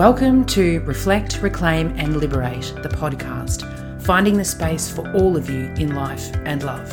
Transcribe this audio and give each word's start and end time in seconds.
Welcome 0.00 0.46
to 0.46 0.80
Reflect, 0.86 1.42
Reclaim 1.42 1.88
and 1.98 2.16
Liberate, 2.16 2.72
the 2.82 2.88
podcast, 2.88 4.00
finding 4.00 4.38
the 4.38 4.44
space 4.46 4.90
for 4.90 5.06
all 5.12 5.36
of 5.36 5.50
you 5.50 5.66
in 5.76 5.94
life 5.94 6.34
and 6.46 6.62
love. 6.62 6.90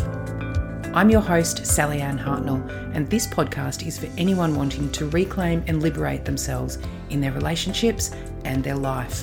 I'm 0.94 1.10
your 1.10 1.22
host, 1.22 1.60
Sallyanne 1.60 2.22
Hartnell, 2.22 2.70
and 2.94 3.10
this 3.10 3.26
podcast 3.26 3.88
is 3.88 3.98
for 3.98 4.10
anyone 4.18 4.56
wanting 4.56 4.92
to 4.92 5.08
reclaim 5.08 5.64
and 5.68 5.82
liberate 5.82 6.26
themselves 6.26 6.80
in 7.10 7.22
their 7.22 7.32
relationships 7.32 8.12
and 8.44 8.62
their 8.62 8.76
life. 8.76 9.22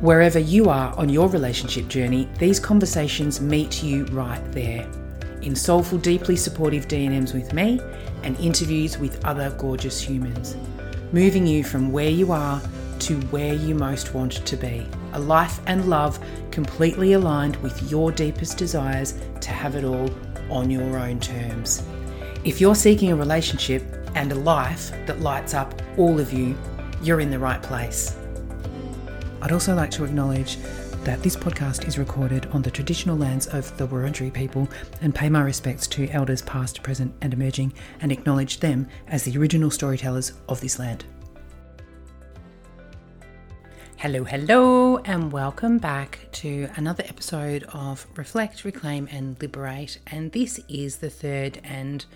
Wherever 0.00 0.38
you 0.38 0.70
are 0.70 0.96
on 0.96 1.10
your 1.10 1.28
relationship 1.28 1.88
journey, 1.88 2.26
these 2.38 2.58
conversations 2.58 3.38
meet 3.38 3.82
you 3.82 4.06
right 4.06 4.42
there. 4.52 4.90
In 5.42 5.54
soulful, 5.54 5.98
deeply 5.98 6.36
supportive 6.36 6.88
DMs 6.88 7.34
with 7.34 7.52
me 7.52 7.82
and 8.22 8.40
interviews 8.40 8.96
with 8.96 9.22
other 9.26 9.50
gorgeous 9.58 10.00
humans, 10.00 10.56
moving 11.12 11.46
you 11.46 11.62
from 11.62 11.92
where 11.92 12.08
you 12.08 12.32
are 12.32 12.62
to 13.00 13.20
where 13.26 13.54
you 13.54 13.74
most 13.74 14.14
want 14.14 14.32
to 14.46 14.56
be. 14.56 14.86
A 15.12 15.18
life 15.18 15.60
and 15.66 15.88
love 15.88 16.18
completely 16.50 17.14
aligned 17.14 17.56
with 17.56 17.90
your 17.90 18.12
deepest 18.12 18.58
desires 18.58 19.14
to 19.40 19.50
have 19.50 19.74
it 19.74 19.84
all 19.84 20.10
on 20.50 20.70
your 20.70 20.98
own 20.98 21.20
terms. 21.20 21.82
If 22.44 22.60
you're 22.60 22.74
seeking 22.74 23.12
a 23.12 23.16
relationship 23.16 23.82
and 24.14 24.32
a 24.32 24.36
life 24.36 24.90
that 25.06 25.20
lights 25.20 25.54
up 25.54 25.80
all 25.96 26.18
of 26.18 26.32
you, 26.32 26.56
you're 27.02 27.20
in 27.20 27.30
the 27.30 27.38
right 27.38 27.62
place. 27.62 28.16
I'd 29.40 29.52
also 29.52 29.74
like 29.74 29.90
to 29.92 30.04
acknowledge 30.04 30.58
that 31.04 31.22
this 31.22 31.36
podcast 31.36 31.86
is 31.86 31.98
recorded 31.98 32.46
on 32.46 32.60
the 32.60 32.70
traditional 32.70 33.16
lands 33.16 33.46
of 33.46 33.74
the 33.78 33.86
Wurundjeri 33.86 34.32
people 34.32 34.68
and 35.00 35.14
pay 35.14 35.28
my 35.28 35.40
respects 35.40 35.86
to 35.88 36.08
elders 36.08 36.42
past, 36.42 36.82
present, 36.82 37.14
and 37.20 37.32
emerging 37.32 37.72
and 38.00 38.10
acknowledge 38.10 38.60
them 38.60 38.88
as 39.06 39.22
the 39.22 39.38
original 39.38 39.70
storytellers 39.70 40.32
of 40.48 40.60
this 40.60 40.78
land. 40.78 41.04
Hello, 44.02 44.22
hello, 44.22 44.98
and 44.98 45.32
welcome 45.32 45.78
back 45.78 46.28
to 46.30 46.68
another 46.76 47.02
episode 47.08 47.64
of 47.72 48.06
Reflect, 48.14 48.62
Reclaim, 48.62 49.08
and 49.10 49.36
Liberate. 49.42 49.98
And 50.06 50.30
this 50.30 50.60
is 50.68 50.98
the 50.98 51.10
third 51.10 51.60
and 51.64 52.06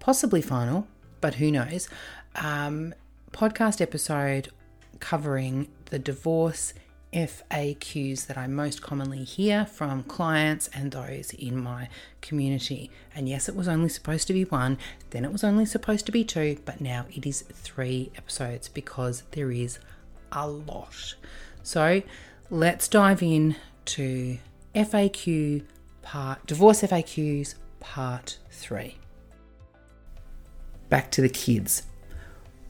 possibly 0.00 0.42
final, 0.42 0.88
but 1.20 1.34
who 1.34 1.52
knows, 1.52 1.88
um, 2.34 2.92
podcast 3.30 3.80
episode 3.80 4.48
covering 4.98 5.68
the 5.90 6.00
divorce 6.00 6.74
FAQs 7.12 8.26
that 8.26 8.36
I 8.36 8.48
most 8.48 8.82
commonly 8.82 9.22
hear 9.22 9.64
from 9.64 10.02
clients 10.02 10.66
and 10.74 10.90
those 10.90 11.32
in 11.34 11.56
my 11.56 11.88
community. 12.20 12.90
And 13.14 13.28
yes, 13.28 13.48
it 13.48 13.54
was 13.54 13.68
only 13.68 13.90
supposed 13.90 14.26
to 14.26 14.32
be 14.32 14.44
one, 14.44 14.76
then 15.10 15.24
it 15.24 15.30
was 15.30 15.44
only 15.44 15.66
supposed 15.66 16.04
to 16.06 16.12
be 16.12 16.24
two, 16.24 16.58
but 16.64 16.80
now 16.80 17.06
it 17.14 17.24
is 17.24 17.42
three 17.42 18.10
episodes 18.16 18.66
because 18.66 19.22
there 19.30 19.52
is 19.52 19.78
a 20.32 20.48
lot. 20.48 21.14
So 21.62 22.02
let's 22.50 22.88
dive 22.88 23.22
in 23.22 23.56
to 23.84 24.38
FAQ 24.74 25.64
part, 26.02 26.46
divorce 26.46 26.82
FAQs 26.82 27.54
part 27.80 28.38
three. 28.50 28.96
Back 30.88 31.10
to 31.12 31.22
the 31.22 31.28
kids. 31.28 31.84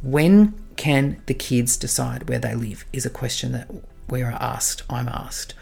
When 0.03 0.55
can 0.77 1.23
the 1.27 1.35
kids 1.35 1.77
decide 1.77 2.29
where 2.29 2.39
they 2.39 2.55
live? 2.55 2.85
Is 2.93 3.07
a 3.07 3.11
question 3.11 3.53
that 3.53 3.71
we 4.09 4.23
are 4.23 4.33
asked, 4.33 4.83
I'm 4.91 5.09
asked 5.09 5.55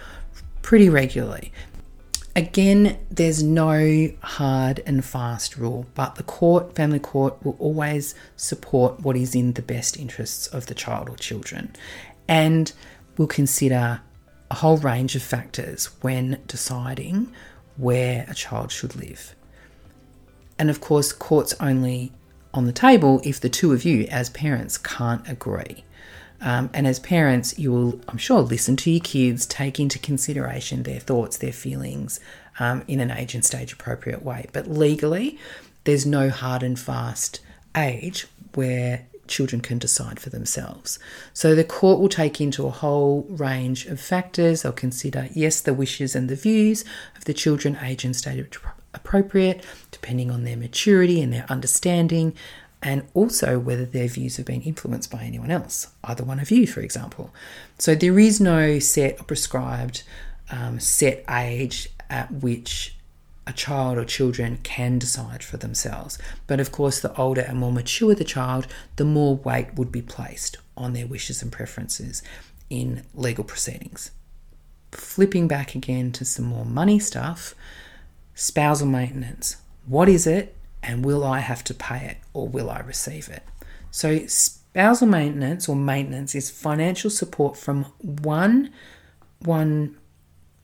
pretty 0.63 0.89
regularly. 0.89 1.53
Again, 2.41 2.99
there's 3.11 3.43
no 3.43 4.09
hard 4.23 4.83
and 4.87 5.05
fast 5.05 5.59
rule, 5.59 5.85
but 5.95 6.15
the 6.15 6.23
court, 6.23 6.75
family 6.75 6.99
court, 6.99 7.37
will 7.45 7.55
always 7.59 8.15
support 8.35 9.01
what 9.01 9.15
is 9.15 9.35
in 9.35 9.53
the 9.53 9.61
best 9.61 9.99
interests 9.99 10.47
of 10.47 10.65
the 10.65 10.73
child 10.73 11.11
or 11.11 11.17
children 11.17 11.77
and 12.29 12.73
will 13.19 13.27
consider 13.27 14.01
a 14.51 14.55
whole 14.55 14.79
range 14.79 15.15
of 15.15 15.23
factors 15.23 15.91
when 16.01 16.41
deciding 16.47 17.31
where 17.77 18.25
a 18.27 18.33
child 18.33 18.73
should 18.73 18.97
live. 18.97 19.35
And 20.59 20.71
of 20.71 20.81
course, 20.81 21.13
court's 21.13 21.55
only 21.61 22.11
on 22.55 22.65
the 22.65 22.73
table 22.73 23.21
if 23.23 23.39
the 23.39 23.51
two 23.51 23.75
of 23.75 23.85
you, 23.85 24.05
as 24.05 24.31
parents, 24.31 24.79
can't 24.79 25.29
agree. 25.29 25.85
Um, 26.41 26.71
and 26.73 26.87
as 26.87 26.99
parents, 26.99 27.59
you 27.59 27.73
will, 27.73 28.01
I'm 28.09 28.19
sure, 28.19 28.41
listen 28.41 28.77
to 28.77 28.91
your 28.91 29.01
kids, 29.01 29.47
take 29.47 29.79
into 29.79 29.99
consideration 29.99 30.83
their 30.83 31.01
thoughts, 31.01 31.37
their 31.37 31.53
feelings 31.53 32.19
um, 32.59 32.83
in 32.89 33.01
an 33.01 33.11
age 33.11 33.35
and 33.35 33.45
stage 33.45 33.73
appropriate 33.73 34.23
way. 34.23 34.47
But 34.53 34.69
legally, 34.69 35.39
there's 35.85 36.07
no 36.07 36.31
hard 36.31 36.63
and 36.63 36.79
fast 36.79 37.41
age 37.77 38.27
where 38.55 39.07
children 39.27 39.61
can 39.61 39.79
decide 39.79 40.19
for 40.19 40.31
themselves. 40.31 40.99
So 41.33 41.55
the 41.55 41.65
court 41.65 42.01
will 42.01 42.09
take 42.09 42.41
into 42.41 42.67
a 42.67 42.71
whole 42.71 43.27
range 43.29 43.87
of 43.87 44.01
factors. 44.01 44.63
They'll 44.63 44.73
consider, 44.73 45.29
yes, 45.33 45.61
the 45.61 45.75
wishes 45.75 46.17
and 46.17 46.29
the 46.29 46.37
views 46.37 46.85
of 47.17 47.25
the 47.25 47.35
children, 47.35 47.79
age 47.81 48.05
and 48.05 48.15
stage 48.17 48.59
appropriate, 48.93 49.65
depending 49.91 50.31
on 50.31 50.45
their 50.45 50.57
maturity 50.57 51.23
and 51.23 51.33
their 51.33 51.47
understanding 51.49 52.35
and 52.83 53.07
also 53.15 53.59
whether 53.59 53.85
their 53.85 54.09
views 54.09 54.37
have 54.37 54.47
been 54.47 54.63
influenced 54.63 55.11
by 55.11 55.23
anyone 55.23 55.51
else, 55.51 55.89
either 56.05 56.25
one 56.25 56.41
of 56.41 56.51
you, 56.51 56.67
for 56.67 56.81
example. 56.81 57.33
So 57.79 57.95
there 57.95 58.19
is 58.19 58.41
no 58.41 58.79
set 58.79 59.21
or 59.21 59.25
prescribed 59.25 60.03
um, 60.51 60.81
set 60.81 61.25
age 61.29 61.89
at 62.09 62.33
which 62.33 62.97
a 63.47 63.53
child 63.53 63.99
or 63.99 64.05
children 64.05 64.59
can 64.63 64.99
decide 64.99 65.43
for 65.43 65.57
themselves. 65.57 66.19
But 66.47 66.61
of 66.61 66.73
course, 66.73 67.01
the 67.01 67.15
older 67.17 67.43
and 67.43 67.59
more 67.59 67.73
mature 67.73 68.15
the 68.15 68.25
child, 68.25 68.67
the 68.97 69.05
more 69.05 69.37
weight 69.37 69.75
would 69.75 69.93
be 69.93 70.03
placed 70.03 70.57
on 70.77 70.93
their 70.93 71.07
wishes 71.07 71.43
and 71.43 71.53
preferences 71.53 72.23
in 72.71 73.03
legal 73.15 73.45
proceedings. 73.45 74.11
Flipping 74.93 75.49
back 75.49 75.75
again 75.75 76.13
to 76.13 76.25
some 76.25 76.47
more 76.47 76.65
money 76.65 76.99
stuff 76.99 77.55
spousal 78.35 78.87
maintenance. 78.87 79.57
What 79.87 80.09
is 80.09 80.27
it 80.27 80.57
and 80.83 81.05
will 81.05 81.25
I 81.25 81.41
have 81.41 81.65
to 81.65 81.75
pay 81.75 82.07
it 82.07 82.19
or 82.33 82.49
will 82.49 82.71
I 82.71 82.81
receive 82.81 83.29
it? 83.29 83.43
So, 83.91 84.27
spousal 84.27 85.09
maintenance 85.09 85.69
or 85.69 85.77
maintenance 85.77 86.35
is 86.35 86.51
financial 86.51 87.11
support 87.11 87.57
from 87.57 87.85
one 88.03 88.71
one 89.41 89.97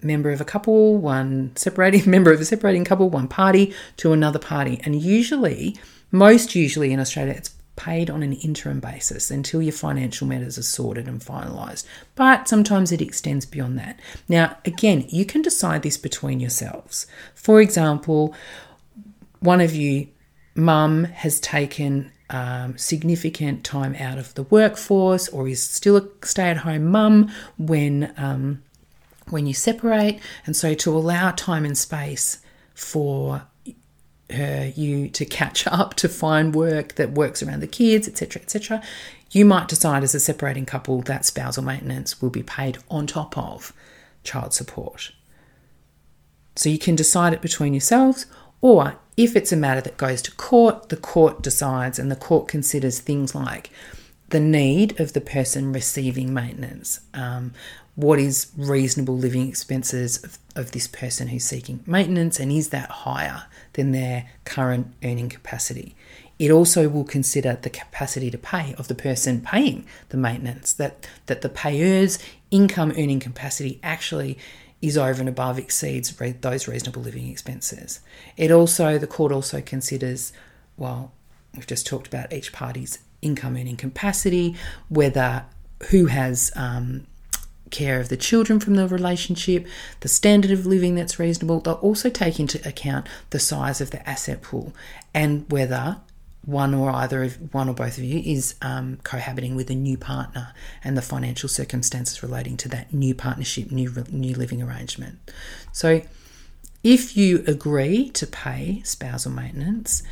member 0.02 0.30
of 0.30 0.40
a 0.40 0.44
couple, 0.44 0.98
one 0.98 1.54
separating 1.56 2.10
member 2.10 2.32
of 2.32 2.40
a 2.40 2.44
separating 2.44 2.84
couple, 2.84 3.10
one 3.10 3.28
party 3.28 3.74
to 3.96 4.12
another 4.12 4.38
party. 4.38 4.80
And 4.84 5.00
usually, 5.00 5.76
most 6.10 6.54
usually 6.54 6.92
in 6.92 7.00
Australia, 7.00 7.34
it's 7.34 7.54
paid 7.76 8.08
on 8.08 8.22
an 8.22 8.32
interim 8.32 8.80
basis 8.80 9.30
until 9.30 9.60
your 9.60 9.72
financial 9.72 10.26
matters 10.26 10.56
are 10.56 10.62
sorted 10.62 11.06
and 11.06 11.20
finalised. 11.20 11.84
But 12.14 12.48
sometimes 12.48 12.90
it 12.90 13.02
extends 13.02 13.44
beyond 13.44 13.78
that. 13.78 14.00
Now, 14.28 14.56
again, 14.64 15.04
you 15.08 15.26
can 15.26 15.42
decide 15.42 15.82
this 15.82 15.98
between 15.98 16.40
yourselves. 16.40 17.06
For 17.34 17.60
example, 17.60 18.34
one 19.40 19.60
of 19.60 19.74
you, 19.74 20.08
mum, 20.54 21.04
has 21.04 21.40
taken 21.40 22.12
um, 22.30 22.76
significant 22.76 23.64
time 23.64 23.94
out 23.96 24.18
of 24.18 24.34
the 24.34 24.42
workforce 24.44 25.28
or 25.28 25.46
is 25.48 25.62
still 25.62 25.96
a 25.96 26.08
stay 26.24 26.50
at 26.50 26.58
home 26.58 26.86
mum 26.86 27.30
when, 27.56 28.12
um, 28.16 28.62
when 29.30 29.46
you 29.46 29.54
separate. 29.54 30.20
And 30.44 30.56
so 30.56 30.74
to 30.74 30.96
allow 30.96 31.30
time 31.32 31.64
and 31.64 31.78
space 31.78 32.38
for 32.74 33.42
her, 34.30 34.72
you 34.74 35.08
to 35.10 35.24
catch 35.24 35.66
up, 35.68 35.94
to 35.94 36.08
find 36.08 36.54
work 36.54 36.96
that 36.96 37.12
works 37.12 37.42
around 37.42 37.60
the 37.60 37.66
kids, 37.66 38.08
etc., 38.08 38.42
etc., 38.42 38.82
you 39.32 39.44
might 39.44 39.68
decide 39.68 40.02
as 40.02 40.14
a 40.14 40.20
separating 40.20 40.64
couple 40.64 41.02
that 41.02 41.24
spousal 41.24 41.62
maintenance 41.62 42.22
will 42.22 42.30
be 42.30 42.44
paid 42.44 42.78
on 42.88 43.06
top 43.06 43.36
of 43.36 43.72
child 44.22 44.54
support. 44.54 45.10
So 46.54 46.70
you 46.70 46.78
can 46.78 46.96
decide 46.96 47.32
it 47.34 47.42
between 47.42 47.74
yourselves, 47.74 48.26
or 48.66 48.96
if 49.16 49.36
it's 49.36 49.52
a 49.52 49.56
matter 49.56 49.80
that 49.80 49.96
goes 49.96 50.20
to 50.20 50.32
court, 50.32 50.88
the 50.88 50.96
court 50.96 51.40
decides 51.40 52.00
and 52.00 52.10
the 52.10 52.16
court 52.16 52.48
considers 52.48 52.98
things 52.98 53.32
like 53.32 53.70
the 54.30 54.40
need 54.40 54.98
of 54.98 55.12
the 55.12 55.20
person 55.20 55.72
receiving 55.72 56.34
maintenance. 56.34 56.98
Um, 57.14 57.52
what 57.94 58.18
is 58.18 58.50
reasonable 58.56 59.16
living 59.16 59.48
expenses 59.48 60.22
of, 60.24 60.38
of 60.56 60.72
this 60.72 60.88
person 60.88 61.28
who's 61.28 61.44
seeking 61.44 61.84
maintenance, 61.86 62.40
and 62.40 62.50
is 62.50 62.70
that 62.70 62.90
higher 62.90 63.44
than 63.74 63.92
their 63.92 64.28
current 64.44 64.92
earning 65.04 65.28
capacity? 65.28 65.94
It 66.36 66.50
also 66.50 66.88
will 66.88 67.04
consider 67.04 67.56
the 67.62 67.70
capacity 67.70 68.32
to 68.32 68.36
pay 68.36 68.74
of 68.78 68.88
the 68.88 68.96
person 68.96 69.42
paying 69.42 69.86
the 70.08 70.16
maintenance, 70.16 70.72
that, 70.72 71.08
that 71.26 71.42
the 71.42 71.48
payer's 71.48 72.18
income 72.50 72.90
earning 72.98 73.20
capacity 73.20 73.78
actually 73.84 74.36
is 74.88 74.98
over 74.98 75.20
and 75.20 75.28
above 75.28 75.58
exceeds 75.58 76.14
those 76.40 76.68
reasonable 76.68 77.02
living 77.02 77.28
expenses. 77.28 78.00
It 78.36 78.50
also, 78.50 78.98
the 78.98 79.06
court 79.06 79.32
also 79.32 79.60
considers, 79.60 80.32
well, 80.76 81.12
we've 81.54 81.66
just 81.66 81.86
talked 81.86 82.06
about 82.06 82.32
each 82.32 82.52
party's 82.52 82.98
income 83.22 83.56
earning 83.56 83.76
capacity, 83.76 84.56
whether 84.88 85.44
who 85.90 86.06
has 86.06 86.52
um, 86.56 87.06
care 87.70 88.00
of 88.00 88.08
the 88.08 88.16
children 88.16 88.60
from 88.60 88.74
the 88.74 88.88
relationship, 88.88 89.66
the 90.00 90.08
standard 90.08 90.50
of 90.50 90.66
living 90.66 90.94
that's 90.94 91.18
reasonable. 91.18 91.60
They'll 91.60 91.74
also 91.74 92.08
take 92.08 92.38
into 92.38 92.66
account 92.66 93.06
the 93.30 93.38
size 93.38 93.80
of 93.80 93.90
the 93.90 94.08
asset 94.08 94.42
pool 94.42 94.72
and 95.12 95.50
whether 95.50 95.98
one 96.46 96.72
or 96.72 96.90
either 96.90 97.24
of 97.24 97.52
one 97.52 97.68
or 97.68 97.74
both 97.74 97.98
of 97.98 98.04
you 98.04 98.20
is 98.24 98.54
um, 98.62 98.98
cohabiting 99.02 99.56
with 99.56 99.68
a 99.68 99.74
new 99.74 99.98
partner 99.98 100.54
and 100.82 100.96
the 100.96 101.02
financial 101.02 101.48
circumstances 101.48 102.22
relating 102.22 102.56
to 102.56 102.68
that 102.68 102.94
new 102.94 103.14
partnership, 103.14 103.70
new 103.70 103.92
new 104.10 104.34
living 104.34 104.62
arrangement. 104.62 105.18
So, 105.72 106.02
if 106.84 107.16
you 107.16 107.42
agree 107.48 108.10
to 108.10 108.26
pay 108.26 108.80
spousal 108.84 109.32
maintenance, 109.32 110.04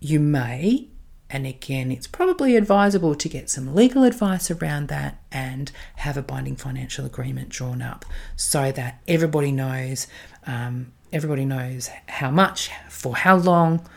you 0.00 0.18
may, 0.18 0.88
and 1.30 1.46
again, 1.46 1.92
it's 1.92 2.08
probably 2.08 2.56
advisable 2.56 3.14
to 3.14 3.28
get 3.28 3.48
some 3.48 3.72
legal 3.72 4.02
advice 4.02 4.50
around 4.50 4.88
that 4.88 5.22
and 5.30 5.70
have 5.96 6.16
a 6.16 6.22
binding 6.22 6.56
financial 6.56 7.06
agreement 7.06 7.48
drawn 7.48 7.80
up 7.80 8.04
so 8.34 8.72
that 8.72 9.00
everybody 9.06 9.52
knows. 9.52 10.08
Um, 10.48 10.92
everybody 11.12 11.44
knows 11.44 11.88
how 12.08 12.30
much, 12.30 12.70
for 12.88 13.14
how 13.14 13.36
long, 13.36 13.88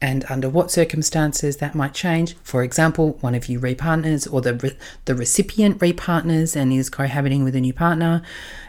and 0.00 0.24
under 0.28 0.48
what 0.48 0.70
circumstances 0.70 1.56
that 1.56 1.74
might 1.74 1.92
change. 1.92 2.36
For 2.42 2.62
example, 2.62 3.18
one 3.20 3.34
of 3.34 3.48
you 3.48 3.58
repartners 3.58 4.26
or 4.26 4.40
the 4.40 4.54
re- 4.54 4.76
the 5.06 5.14
recipient 5.14 5.78
repartners 5.80 6.54
and 6.54 6.72
is 6.72 6.88
cohabiting 6.88 7.44
with 7.44 7.56
a 7.56 7.60
new 7.60 7.72
partner, 7.72 8.22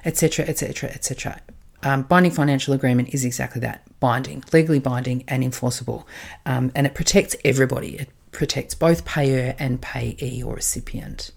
etc., 0.06 0.46
etc., 0.46 0.90
etc. 0.90 1.42
binding 1.82 2.32
financial 2.32 2.74
agreement 2.74 3.14
is 3.14 3.24
exactly 3.24 3.62
that: 3.62 3.84
binding, 4.00 4.44
legally 4.52 4.80
binding, 4.80 5.24
and 5.28 5.44
enforceable, 5.44 6.08
um, 6.46 6.72
and 6.74 6.88
it 6.88 6.96
protects 6.96 7.36
everybody. 7.46 7.98
It 7.98 8.10
protects 8.32 8.74
both 8.74 9.06
payer 9.06 9.56
and 9.60 9.82
payee 9.82 10.42
or 10.44 10.56
recipient. 10.56 11.32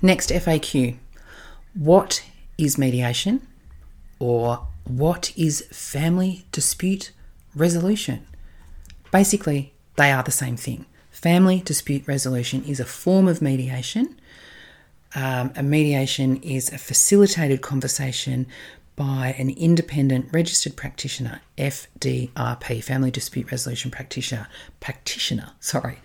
Next 0.00 0.30
FAQ: 0.30 0.96
What 1.74 2.24
is 2.56 2.78
mediation, 2.78 3.46
or 4.18 4.66
what 4.84 5.32
is 5.36 5.62
family 5.70 6.46
dispute 6.52 7.12
resolution? 7.54 8.26
Basically, 9.14 9.72
they 9.94 10.10
are 10.10 10.24
the 10.24 10.32
same 10.32 10.56
thing. 10.56 10.86
Family 11.12 11.62
dispute 11.64 12.02
resolution 12.08 12.64
is 12.64 12.80
a 12.80 12.84
form 12.84 13.28
of 13.28 13.40
mediation. 13.40 14.20
Um, 15.14 15.52
a 15.54 15.62
mediation 15.62 16.38
is 16.38 16.72
a 16.72 16.78
facilitated 16.78 17.62
conversation 17.62 18.48
by 18.96 19.36
an 19.38 19.50
independent 19.50 20.30
registered 20.32 20.74
practitioner, 20.74 21.42
FDRP, 21.56 22.82
Family 22.82 23.12
Dispute 23.12 23.52
Resolution 23.52 23.92
Practitioner, 23.92 24.48
practitioner, 24.80 25.52
sorry, 25.60 25.98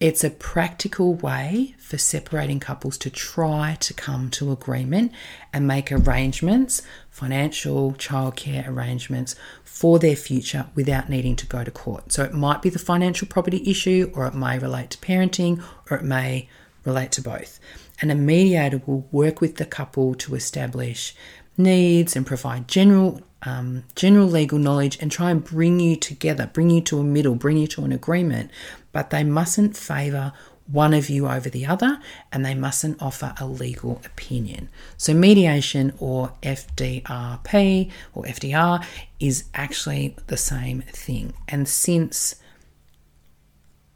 it's 0.00 0.22
a 0.22 0.30
practical 0.30 1.14
way 1.14 1.74
for 1.78 1.98
separating 1.98 2.60
couples 2.60 2.98
to 2.98 3.10
try 3.10 3.76
to 3.80 3.94
come 3.94 4.28
to 4.32 4.52
agreement 4.52 5.12
and 5.52 5.66
make 5.66 5.90
arrangements, 5.90 6.82
financial, 7.14 7.92
childcare 7.92 8.66
arrangements 8.66 9.36
for 9.62 10.00
their 10.00 10.16
future 10.16 10.66
without 10.74 11.08
needing 11.08 11.36
to 11.36 11.46
go 11.46 11.62
to 11.62 11.70
court. 11.70 12.10
So 12.10 12.24
it 12.24 12.34
might 12.34 12.60
be 12.60 12.70
the 12.70 12.80
financial 12.80 13.28
property 13.28 13.62
issue, 13.70 14.10
or 14.14 14.26
it 14.26 14.34
may 14.34 14.58
relate 14.58 14.90
to 14.90 14.98
parenting, 14.98 15.62
or 15.88 15.96
it 15.96 16.02
may 16.02 16.48
relate 16.84 17.12
to 17.12 17.22
both. 17.22 17.60
And 18.02 18.10
a 18.10 18.16
mediator 18.16 18.82
will 18.84 19.06
work 19.12 19.40
with 19.40 19.58
the 19.58 19.64
couple 19.64 20.16
to 20.16 20.34
establish 20.34 21.14
needs 21.56 22.16
and 22.16 22.26
provide 22.26 22.66
general 22.66 23.20
um, 23.46 23.84
general 23.94 24.26
legal 24.26 24.58
knowledge 24.58 24.98
and 25.00 25.12
try 25.12 25.30
and 25.30 25.44
bring 25.44 25.78
you 25.78 25.94
together, 25.96 26.50
bring 26.52 26.70
you 26.70 26.80
to 26.80 26.98
a 26.98 27.04
middle, 27.04 27.36
bring 27.36 27.58
you 27.58 27.66
to 27.68 27.84
an 27.84 27.92
agreement, 27.92 28.50
but 28.90 29.10
they 29.10 29.22
mustn't 29.22 29.76
favour 29.76 30.32
one 30.66 30.94
of 30.94 31.10
you 31.10 31.28
over 31.28 31.50
the 31.50 31.66
other 31.66 32.00
and 32.32 32.44
they 32.44 32.54
mustn't 32.54 33.00
offer 33.02 33.34
a 33.38 33.46
legal 33.46 34.00
opinion. 34.04 34.68
So, 34.96 35.12
mediation 35.12 35.92
or 35.98 36.32
FDRP 36.42 37.90
or 38.14 38.24
FDR 38.24 38.84
is 39.20 39.44
actually 39.54 40.16
the 40.26 40.36
same 40.36 40.82
thing. 40.82 41.34
And 41.48 41.68
since 41.68 42.36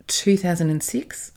2006, 0.09 1.33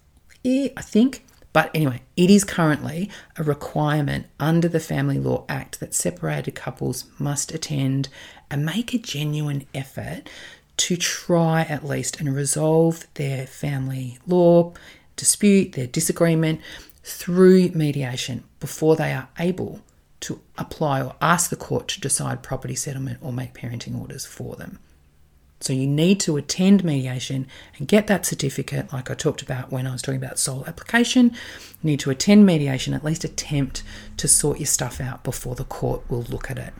I 0.45 0.71
think, 0.79 1.25
but 1.53 1.69
anyway, 1.73 2.01
it 2.15 2.29
is 2.29 2.43
currently 2.43 3.09
a 3.37 3.43
requirement 3.43 4.27
under 4.39 4.67
the 4.67 4.79
Family 4.79 5.19
Law 5.19 5.45
Act 5.49 5.79
that 5.79 5.93
separated 5.93 6.55
couples 6.55 7.05
must 7.19 7.53
attend 7.53 8.09
and 8.49 8.65
make 8.65 8.93
a 8.93 8.97
genuine 8.97 9.65
effort 9.73 10.29
to 10.77 10.97
try 10.97 11.61
at 11.61 11.85
least 11.85 12.19
and 12.19 12.33
resolve 12.33 13.05
their 13.13 13.45
family 13.45 14.17
law 14.25 14.73
dispute, 15.21 15.73
their 15.73 15.85
disagreement 15.85 16.59
through 17.03 17.69
mediation 17.69 18.43
before 18.59 18.95
they 18.95 19.13
are 19.13 19.29
able 19.37 19.79
to 20.19 20.41
apply 20.57 20.99
or 21.03 21.15
ask 21.21 21.51
the 21.51 21.55
court 21.55 21.87
to 21.89 22.01
decide 22.01 22.41
property 22.41 22.73
settlement 22.73 23.19
or 23.21 23.31
make 23.31 23.53
parenting 23.53 23.99
orders 23.99 24.25
for 24.25 24.55
them. 24.55 24.79
So 25.59 25.73
you 25.73 25.85
need 25.85 26.19
to 26.21 26.37
attend 26.37 26.83
mediation 26.83 27.45
and 27.77 27.87
get 27.87 28.07
that 28.07 28.25
certificate, 28.25 28.91
like 28.91 29.11
I 29.11 29.13
talked 29.13 29.43
about 29.43 29.71
when 29.71 29.85
I 29.85 29.91
was 29.91 30.01
talking 30.01 30.23
about 30.23 30.39
sole 30.39 30.65
application. 30.65 31.25
You 31.83 31.91
need 31.91 31.99
to 31.99 32.09
attend 32.09 32.47
mediation, 32.47 32.95
at 32.95 33.03
least 33.03 33.23
attempt 33.23 33.83
to 34.17 34.27
sort 34.27 34.57
your 34.57 34.65
stuff 34.65 34.99
out 34.99 35.23
before 35.23 35.53
the 35.53 35.65
court 35.65 36.01
will 36.09 36.23
look 36.23 36.49
at 36.49 36.57
it. 36.57 36.73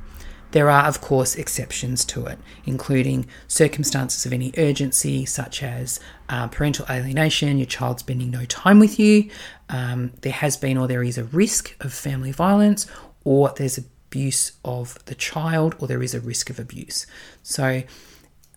There 0.51 0.69
are, 0.69 0.86
of 0.86 1.00
course, 1.01 1.36
exceptions 1.36 2.03
to 2.06 2.25
it, 2.25 2.38
including 2.65 3.25
circumstances 3.48 4.25
of 4.25 4.33
any 4.33 4.53
urgency, 4.57 5.25
such 5.25 5.63
as 5.63 6.00
uh, 6.30 6.48
parental 6.48 6.86
alienation, 6.89 7.57
your 7.57 7.68
child 7.68 8.00
spending 8.00 8.31
no 8.31 8.45
time 8.45 8.80
with 8.80 9.00
you, 9.00 9.30
um, 9.69 10.12
there 10.21 10.33
has 10.33 10.57
been 10.57 10.77
or 10.77 10.88
there 10.88 11.03
is 11.03 11.18
a 11.18 11.24
risk 11.24 11.75
of 11.80 11.94
family 11.94 12.31
violence, 12.31 12.86
or 13.24 13.53
there's 13.56 13.77
abuse 13.77 14.53
of 14.65 15.03
the 15.06 15.15
child, 15.15 15.75
or 15.80 15.88
there 15.88 16.03
is 16.03 16.13
a 16.13 16.19
risk 16.19 16.50
of 16.50 16.59
abuse. 16.59 17.07
So, 17.44 17.83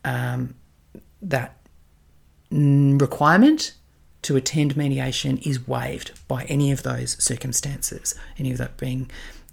um, 0.05 0.57
that 1.23 1.57
requirement 2.51 3.75
to 4.23 4.37
attend 4.37 4.77
mediation 4.77 5.39
is 5.39 5.67
waived 5.67 6.13
by 6.29 6.45
any 6.45 6.73
of 6.73 6.83
those 6.83 7.23
circumstances, 7.23 8.15
any 8.39 8.51
of 8.53 8.59
that 8.59 8.77
being 8.77 9.11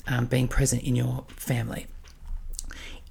um, 0.08 0.26
being 0.26 0.48
present 0.48 0.82
in 0.84 0.96
your 0.96 1.26
family. 1.30 1.86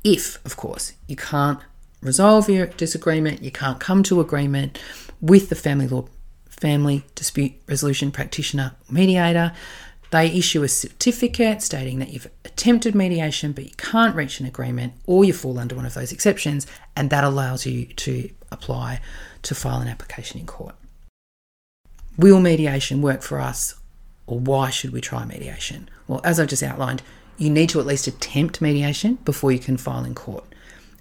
If, 0.02 0.44
of 0.44 0.56
course, 0.56 0.94
you 1.06 1.16
can't 1.16 1.60
resolve 2.00 2.48
your 2.48 2.66
disagreement, 2.66 3.42
you 3.42 3.50
can't 3.50 3.78
come 3.80 4.02
to 4.04 4.20
agreement 4.20 4.78
with 5.20 5.48
the 5.48 5.54
family 5.54 5.86
law 5.86 6.06
family 6.48 7.02
dispute 7.14 7.52
resolution 7.66 8.10
practitioner 8.10 8.72
mediator, 8.90 9.52
they 10.10 10.26
issue 10.26 10.62
a 10.62 10.68
certificate 10.68 11.62
stating 11.62 11.98
that 11.98 12.10
you've 12.10 12.28
attempted 12.44 12.94
mediation 12.94 13.52
but 13.52 13.64
you 13.64 13.70
can't 13.76 14.14
reach 14.14 14.40
an 14.40 14.46
agreement 14.46 14.92
or 15.06 15.24
you 15.24 15.32
fall 15.32 15.58
under 15.58 15.74
one 15.74 15.86
of 15.86 15.94
those 15.94 16.12
exceptions, 16.12 16.66
and 16.96 17.10
that 17.10 17.24
allows 17.24 17.64
you 17.64 17.86
to 17.86 18.28
apply 18.50 19.00
to 19.42 19.54
file 19.54 19.80
an 19.80 19.88
application 19.88 20.40
in 20.40 20.46
court. 20.46 20.74
Will 22.18 22.40
mediation 22.40 23.00
work 23.00 23.22
for 23.22 23.40
us, 23.40 23.74
or 24.26 24.38
why 24.38 24.68
should 24.68 24.92
we 24.92 25.00
try 25.00 25.24
mediation? 25.24 25.88
Well, 26.06 26.20
as 26.24 26.38
I've 26.38 26.48
just 26.48 26.62
outlined, 26.62 27.02
you 27.40 27.48
need 27.48 27.70
to 27.70 27.80
at 27.80 27.86
least 27.86 28.06
attempt 28.06 28.60
mediation 28.60 29.14
before 29.24 29.50
you 29.50 29.58
can 29.58 29.78
file 29.78 30.04
in 30.04 30.14
court. 30.14 30.44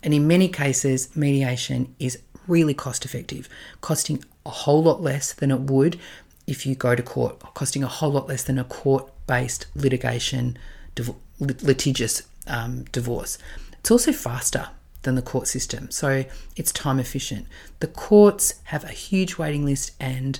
And 0.01 0.13
in 0.13 0.25
many 0.25 0.47
cases, 0.47 1.13
mediation 1.13 1.93
is 1.99 2.17
really 2.47 2.73
cost 2.73 3.03
effective, 3.03 3.49
costing 3.81 4.23
a 4.45 4.49
whole 4.49 4.81
lot 4.81 5.01
less 5.01 5.33
than 5.33 5.51
it 5.51 5.59
would 5.59 5.99
if 6.47 6.65
you 6.65 6.75
go 6.75 6.95
to 6.95 7.03
court, 7.03 7.39
costing 7.55 7.83
a 7.83 7.87
whole 7.87 8.11
lot 8.11 8.29
less 8.29 8.43
than 8.43 8.57
a 8.57 8.63
court 8.63 9.11
based 9.27 9.65
litigation, 9.75 10.57
div- 10.95 11.13
litigious 11.39 12.23
um, 12.47 12.85
divorce. 12.85 13.37
It's 13.81 13.91
also 13.91 14.13
faster 14.13 14.69
than 15.01 15.15
the 15.15 15.21
court 15.21 15.45
system, 15.45 15.91
so 15.91 16.23
it's 16.55 16.71
time 16.71 16.99
efficient. 16.99 17.47
The 17.81 17.87
courts 17.87 18.61
have 18.65 18.85
a 18.85 18.89
huge 18.89 19.37
waiting 19.37 19.65
list 19.65 19.91
and 19.99 20.39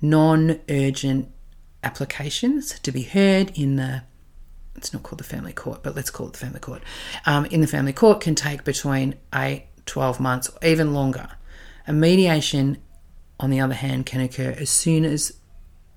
non 0.00 0.58
urgent 0.70 1.30
applications 1.82 2.78
to 2.80 2.90
be 2.90 3.02
heard 3.02 3.52
in 3.54 3.76
the 3.76 4.04
it's 4.84 4.92
not 4.92 5.02
called 5.02 5.18
the 5.18 5.24
family 5.24 5.54
court, 5.54 5.82
but 5.82 5.96
let's 5.96 6.10
call 6.10 6.26
it 6.26 6.34
the 6.34 6.38
family 6.38 6.60
court. 6.60 6.82
Um, 7.24 7.46
in 7.46 7.62
the 7.62 7.66
family 7.66 7.94
court 7.94 8.20
can 8.20 8.34
take 8.34 8.64
between 8.64 9.14
8, 9.34 9.64
12 9.86 10.20
months, 10.20 10.50
or 10.50 10.68
even 10.68 10.92
longer. 10.92 11.30
A 11.86 11.92
mediation, 11.92 12.76
on 13.40 13.48
the 13.48 13.60
other 13.60 13.74
hand, 13.74 14.04
can 14.04 14.20
occur 14.20 14.54
as 14.58 14.68
soon 14.68 15.06
as 15.06 15.32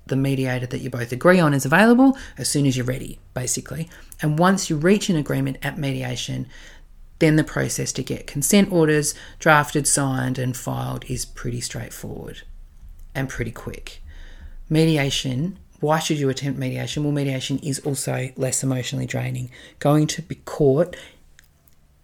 the 0.05 0.15
mediator 0.15 0.65
that 0.67 0.79
you 0.79 0.89
both 0.89 1.11
agree 1.11 1.37
on 1.37 1.53
is 1.53 1.65
available 1.65 2.17
as 2.37 2.47
soon 2.47 2.65
as 2.65 2.77
you're 2.77 2.85
ready, 2.85 3.19
basically. 3.33 3.89
And 4.21 4.39
once 4.39 4.69
you 4.69 4.77
reach 4.77 5.09
an 5.09 5.17
agreement 5.17 5.57
at 5.61 5.77
mediation, 5.77 6.47
then 7.19 7.35
the 7.35 7.43
process 7.43 7.91
to 7.91 8.03
get 8.03 8.25
consent 8.25 8.71
orders 8.71 9.15
drafted, 9.37 9.85
signed, 9.85 10.39
and 10.39 10.55
filed 10.55 11.03
is 11.09 11.25
pretty 11.25 11.59
straightforward 11.59 12.43
and 13.13 13.27
pretty 13.27 13.51
quick. 13.51 14.01
Mediation, 14.69 15.59
why 15.79 15.99
should 15.99 16.19
you 16.19 16.29
attempt 16.29 16.59
mediation? 16.59 17.03
Well, 17.03 17.11
mediation 17.11 17.59
is 17.59 17.79
also 17.79 18.29
less 18.35 18.63
emotionally 18.63 19.05
draining. 19.05 19.49
Going 19.79 20.07
to 20.07 20.21
be 20.21 20.35
court 20.35 20.95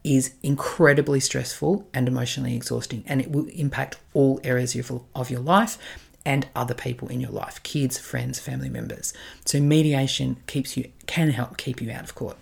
is 0.03 0.33
incredibly 0.43 1.19
stressful 1.19 1.87
and 1.93 2.07
emotionally 2.07 2.55
exhausting, 2.55 3.03
and 3.07 3.21
it 3.21 3.31
will 3.31 3.47
impact 3.49 3.97
all 4.13 4.39
areas 4.43 4.75
of 5.15 5.29
your 5.29 5.39
life 5.39 5.77
and 6.25 6.47
other 6.55 6.73
people 6.73 7.09
in 7.09 7.19
your 7.19 7.31
life 7.31 7.61
kids 7.63 7.97
friends 7.97 8.39
family 8.39 8.69
members 8.69 9.13
so 9.43 9.59
mediation 9.59 10.37
keeps 10.47 10.77
you 10.77 10.89
can 11.05 11.31
help 11.31 11.57
keep 11.57 11.81
you 11.81 11.91
out 11.91 12.01
of 12.01 12.15
court 12.15 12.37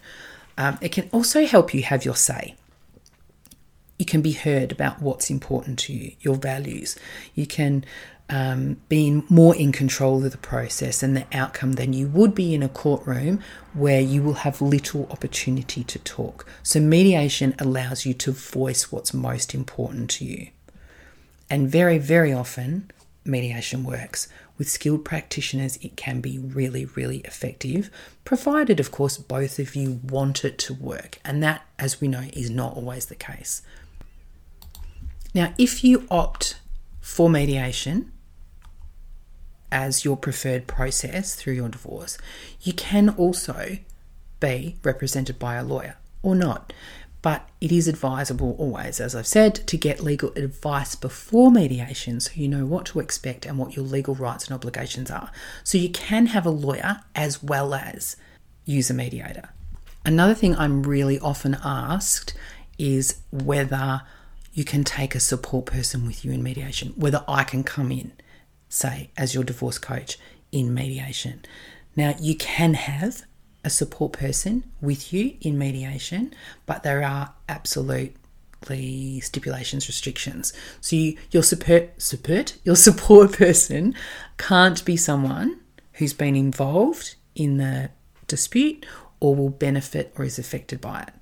um, 0.55 0.77
it 0.81 0.89
can 0.89 1.09
also 1.11 1.47
help 1.47 1.73
you 1.73 1.81
have 1.81 2.05
your 2.05 2.15
say 2.15 2.55
you 4.01 4.05
can 4.05 4.23
be 4.23 4.31
heard 4.31 4.71
about 4.71 4.99
what's 4.99 5.29
important 5.29 5.77
to 5.77 5.93
you, 5.93 6.13
your 6.21 6.33
values. 6.33 6.97
You 7.35 7.45
can 7.45 7.85
um, 8.31 8.77
be 8.87 9.21
more 9.29 9.55
in 9.55 9.73
control 9.73 10.23
of 10.23 10.31
the 10.31 10.37
process 10.37 11.03
and 11.03 11.15
the 11.15 11.25
outcome 11.33 11.73
than 11.73 11.91
you 11.91 12.07
would 12.07 12.33
be 12.33 12.55
in 12.55 12.63
a 12.63 12.69
courtroom 12.69 13.41
where 13.73 13.99
you 13.99 14.23
will 14.23 14.35
have 14.35 14.61
little 14.61 15.05
opportunity 15.11 15.83
to 15.83 15.99
talk. 15.99 16.47
So, 16.63 16.79
mediation 16.79 17.53
allows 17.59 18.05
you 18.05 18.13
to 18.15 18.31
voice 18.31 18.91
what's 18.91 19.13
most 19.13 19.53
important 19.53 20.09
to 20.11 20.25
you. 20.25 20.47
And 21.49 21.69
very, 21.69 21.97
very 21.97 22.31
often, 22.31 22.89
mediation 23.25 23.83
works. 23.83 24.29
With 24.57 24.69
skilled 24.69 25.03
practitioners, 25.03 25.77
it 25.77 25.97
can 25.97 26.21
be 26.21 26.37
really, 26.37 26.85
really 26.85 27.17
effective, 27.19 27.89
provided, 28.23 28.79
of 28.79 28.91
course, 28.91 29.17
both 29.17 29.59
of 29.59 29.75
you 29.75 29.99
want 30.03 30.45
it 30.45 30.57
to 30.59 30.73
work. 30.73 31.17
And 31.25 31.43
that, 31.43 31.65
as 31.77 31.99
we 31.99 32.07
know, 32.07 32.25
is 32.31 32.49
not 32.49 32.75
always 32.77 33.07
the 33.07 33.15
case. 33.15 33.61
Now, 35.33 35.53
if 35.57 35.83
you 35.83 36.07
opt 36.09 36.59
for 37.01 37.29
mediation 37.29 38.11
as 39.71 40.03
your 40.03 40.17
preferred 40.17 40.67
process 40.67 41.35
through 41.35 41.53
your 41.53 41.69
divorce, 41.69 42.17
you 42.61 42.73
can 42.73 43.09
also 43.09 43.77
be 44.39 44.75
represented 44.83 45.39
by 45.39 45.55
a 45.55 45.63
lawyer 45.63 45.97
or 46.21 46.35
not. 46.35 46.73
But 47.21 47.47
it 47.61 47.71
is 47.71 47.87
advisable 47.87 48.55
always, 48.57 48.99
as 48.99 49.15
I've 49.15 49.27
said, 49.27 49.55
to 49.67 49.77
get 49.77 49.99
legal 49.99 50.33
advice 50.35 50.95
before 50.95 51.51
mediation 51.51 52.19
so 52.19 52.31
you 52.33 52.47
know 52.47 52.65
what 52.65 52.87
to 52.87 52.99
expect 52.99 53.45
and 53.45 53.59
what 53.59 53.75
your 53.75 53.85
legal 53.85 54.15
rights 54.15 54.47
and 54.47 54.55
obligations 54.55 55.11
are. 55.11 55.31
So 55.63 55.77
you 55.77 55.89
can 55.89 56.27
have 56.27 56.47
a 56.47 56.49
lawyer 56.49 57.01
as 57.13 57.43
well 57.43 57.75
as 57.75 58.15
use 58.65 58.89
a 58.89 58.95
mediator. 58.95 59.49
Another 60.03 60.33
thing 60.33 60.55
I'm 60.55 60.81
really 60.81 61.19
often 61.19 61.57
asked 61.63 62.33
is 62.79 63.21
whether 63.31 64.01
you 64.53 64.63
can 64.63 64.83
take 64.83 65.13
a 65.13 65.19
support 65.19 65.67
person 65.67 66.07
with 66.07 66.25
you 66.25 66.31
in 66.31 66.41
mediation, 66.41 66.93
whether 66.95 67.23
I 67.27 67.43
can 67.43 67.63
come 67.63 67.91
in, 67.91 68.13
say, 68.71 69.09
as 69.17 69.35
your 69.35 69.43
divorce 69.43 69.77
coach 69.77 70.17
in 70.51 70.73
mediation. 70.73 71.43
Now, 71.95 72.15
you 72.19 72.35
can 72.35 72.73
have 72.73 73.23
a 73.63 73.69
support 73.69 74.13
person 74.13 74.63
with 74.79 75.13
you 75.13 75.35
in 75.41 75.57
mediation, 75.57 76.33
but 76.65 76.83
there 76.83 77.03
are 77.03 77.33
absolutely 77.49 79.19
stipulations, 79.19 79.87
restrictions. 79.87 80.53
So 80.79 80.95
you, 80.95 81.17
your 81.31 81.43
support, 81.43 82.01
support, 82.01 82.57
your 82.63 82.75
support 82.75 83.33
person 83.37 83.93
can't 84.37 84.83
be 84.85 84.97
someone 84.97 85.59
who's 85.93 86.13
been 86.13 86.35
involved 86.35 87.15
in 87.35 87.57
the 87.57 87.91
dispute 88.27 88.85
or 89.19 89.35
will 89.35 89.49
benefit 89.49 90.13
or 90.17 90.23
is 90.23 90.39
affected 90.39 90.79
by 90.79 91.01
it. 91.01 91.20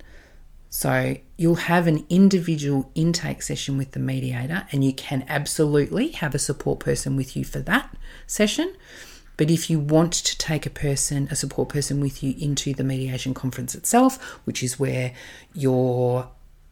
So 0.70 1.16
you'll 1.36 1.56
have 1.56 1.88
an 1.88 2.06
individual 2.08 2.90
intake 2.94 3.42
session 3.42 3.76
with 3.76 3.90
the 3.90 3.98
mediator, 3.98 4.66
and 4.70 4.84
you 4.84 4.92
can 4.92 5.24
absolutely 5.28 6.12
have 6.12 6.34
a 6.34 6.38
support 6.38 6.78
person 6.78 7.16
with 7.16 7.36
you 7.36 7.44
for 7.44 7.58
that 7.58 7.94
session. 8.28 8.74
But 9.36 9.50
if 9.50 9.68
you 9.68 9.80
want 9.80 10.12
to 10.12 10.38
take 10.38 10.66
a 10.66 10.70
person, 10.70 11.26
a 11.30 11.34
support 11.34 11.70
person 11.70 12.00
with 12.00 12.22
you 12.22 12.34
into 12.38 12.72
the 12.72 12.84
mediation 12.84 13.34
conference 13.34 13.74
itself, 13.74 14.22
which 14.44 14.62
is 14.62 14.78
where 14.78 15.12
your 15.54 16.30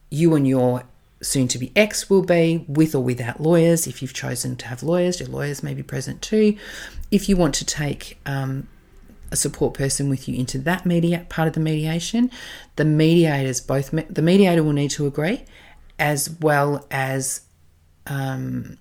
you 0.09 0.33
and 0.33 0.47
your 0.47 0.83
soon 1.21 1.47
to 1.49 1.57
be 1.57 1.71
ex 1.75 2.09
will 2.09 2.21
be 2.21 2.65
with 2.67 2.95
or 2.95 3.03
without 3.03 3.41
lawyers. 3.41 3.85
If 3.85 4.01
you've 4.01 4.13
chosen 4.13 4.55
to 4.57 4.67
have 4.67 4.81
lawyers, 4.81 5.19
your 5.19 5.29
lawyers 5.29 5.61
may 5.61 5.73
be 5.73 5.83
present 5.83 6.21
too. 6.21 6.55
If 7.11 7.27
you 7.27 7.35
want 7.35 7.55
to 7.55 7.65
take 7.65 8.17
um, 8.25 8.67
a 9.31 9.35
support 9.35 9.73
person 9.73 10.09
with 10.09 10.27
you 10.27 10.37
into 10.37 10.57
that 10.59 10.85
media 10.85 11.25
part 11.29 11.47
of 11.47 11.53
the 11.53 11.59
mediation, 11.59 12.31
the 12.75 12.85
mediators 12.85 13.61
both 13.61 13.91
the 13.91 14.21
mediator 14.21 14.63
will 14.63 14.73
need 14.73 14.91
to 14.91 15.05
agree, 15.05 15.43
as 15.97 16.29
well 16.41 16.85
as 16.89 17.41
um, 18.07 18.77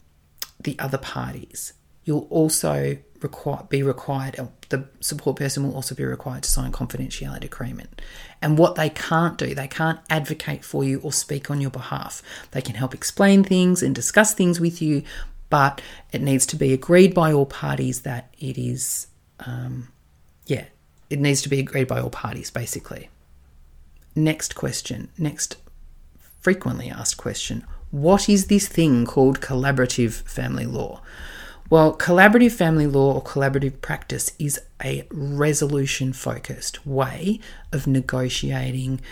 the 0.60 0.78
other 0.78 0.98
parties. 0.98 1.72
You'll 2.04 2.26
also 2.30 2.98
require, 3.20 3.64
be 3.68 3.82
required, 3.82 4.48
the 4.68 4.86
support 5.00 5.36
person 5.36 5.64
will 5.64 5.74
also 5.74 5.94
be 5.94 6.04
required 6.04 6.42
to 6.44 6.50
sign 6.50 6.72
confidentiality 6.72 7.44
agreement. 7.44 8.00
And 8.40 8.58
what 8.58 8.76
they 8.76 8.90
can't 8.90 9.36
do, 9.36 9.54
they 9.54 9.68
can't 9.68 10.00
advocate 10.08 10.64
for 10.64 10.84
you 10.84 11.00
or 11.00 11.12
speak 11.12 11.50
on 11.50 11.60
your 11.60 11.70
behalf. 11.70 12.22
They 12.52 12.62
can 12.62 12.76
help 12.76 12.94
explain 12.94 13.44
things 13.44 13.82
and 13.82 13.94
discuss 13.94 14.34
things 14.34 14.60
with 14.60 14.80
you, 14.80 15.02
but 15.50 15.80
it 16.12 16.22
needs 16.22 16.46
to 16.46 16.56
be 16.56 16.72
agreed 16.72 17.14
by 17.14 17.32
all 17.32 17.46
parties 17.46 18.02
that 18.02 18.34
it 18.38 18.58
is, 18.58 19.08
um, 19.40 19.88
yeah, 20.48 20.64
it 21.10 21.20
needs 21.20 21.42
to 21.42 21.48
be 21.48 21.60
agreed 21.60 21.86
by 21.86 22.00
all 22.00 22.10
parties, 22.10 22.50
basically. 22.50 23.08
Next 24.16 24.54
question, 24.54 25.10
next 25.16 25.56
frequently 26.40 26.90
asked 26.90 27.18
question 27.18 27.64
What 27.90 28.28
is 28.28 28.46
this 28.46 28.66
thing 28.66 29.06
called 29.06 29.40
collaborative 29.40 30.22
family 30.22 30.66
law? 30.66 31.02
Well, 31.70 31.94
collaborative 31.94 32.52
family 32.52 32.86
law 32.86 33.12
or 33.12 33.22
collaborative 33.22 33.82
practice 33.82 34.32
is 34.38 34.58
a 34.82 35.06
resolution 35.10 36.14
focused 36.14 36.86
way 36.86 37.40
of 37.72 37.86
negotiating 37.86 39.02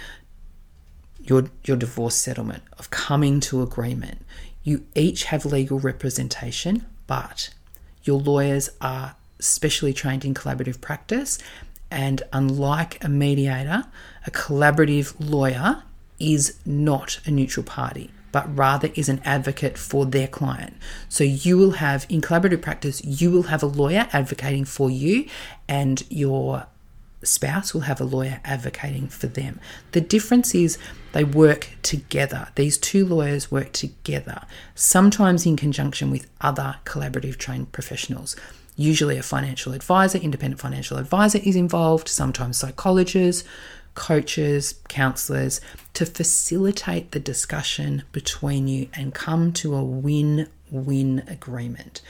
your, 1.23 1.51
your 1.65 1.77
divorce 1.77 2.15
settlement, 2.15 2.63
of 2.79 2.89
coming 2.89 3.41
to 3.41 3.61
agreement. 3.61 4.25
You 4.63 4.87
each 4.95 5.25
have 5.25 5.45
legal 5.45 5.79
representation, 5.79 6.87
but 7.07 7.51
your 8.05 8.19
lawyers 8.19 8.71
are 8.81 9.16
specially 9.39 9.93
trained 9.93 10.25
in 10.25 10.35
collaborative 10.35 10.81
practice. 10.81 11.39
And 11.91 12.23
unlike 12.33 13.03
a 13.05 13.09
mediator, 13.09 13.85
a 14.27 14.31
collaborative 14.31 15.15
lawyer 15.19 15.83
is 16.19 16.59
not 16.65 17.21
a 17.27 17.31
neutral 17.31 17.65
party 17.65 18.11
but 18.37 18.55
rather 18.55 18.91
is 18.95 19.09
an 19.09 19.19
advocate 19.25 19.79
for 19.79 20.05
their 20.05 20.29
client. 20.29 20.77
So 21.09 21.25
you 21.25 21.57
will 21.57 21.71
have, 21.71 22.05
in 22.11 22.21
collaborative 22.21 22.61
practice, 22.61 23.03
you 23.03 23.31
will 23.31 23.45
have 23.45 23.63
a 23.63 23.67
lawyer 23.67 24.09
advocating 24.13 24.67
for 24.67 24.91
you, 24.91 25.27
and 25.67 26.03
your 26.11 26.67
spouse 27.23 27.73
will 27.73 27.83
have 27.83 27.99
a 27.99 28.05
lawyer 28.05 28.43
advocating 28.45 29.09
for 29.09 29.27
them. 29.27 29.59
The 29.93 30.03
difference 30.03 30.55
is 30.55 30.77
they 31.13 31.25
work 31.25 31.71
together. 31.83 32.49
These 32.57 32.77
two 32.77 33.07
lawyers 33.07 33.51
work 33.51 33.73
together, 33.73 34.43
sometimes 34.75 35.47
in 35.47 35.57
conjunction 35.57 36.11
with 36.11 36.27
other 36.43 36.77
collaborative 36.85 37.39
trained 37.39 37.73
professionals. 37.73 38.37
Usually, 38.77 39.17
a 39.17 39.23
financial 39.23 39.73
advisor, 39.73 40.19
independent 40.19 40.61
financial 40.61 40.99
advisor, 40.99 41.39
is 41.43 41.57
involved, 41.57 42.09
sometimes 42.09 42.59
psychologists, 42.59 43.43
coaches, 43.95 44.75
counselors 44.89 45.61
to 45.95 46.07
facilitate 46.07 47.11
the 47.11 47.21
discussion 47.21 48.05
between 48.13 48.69
you 48.69 48.89
and 48.95 49.15
come 49.15 49.53
to 49.55 49.75
a 49.75 49.83
win-win 49.83 51.25
agreement. 51.27 52.03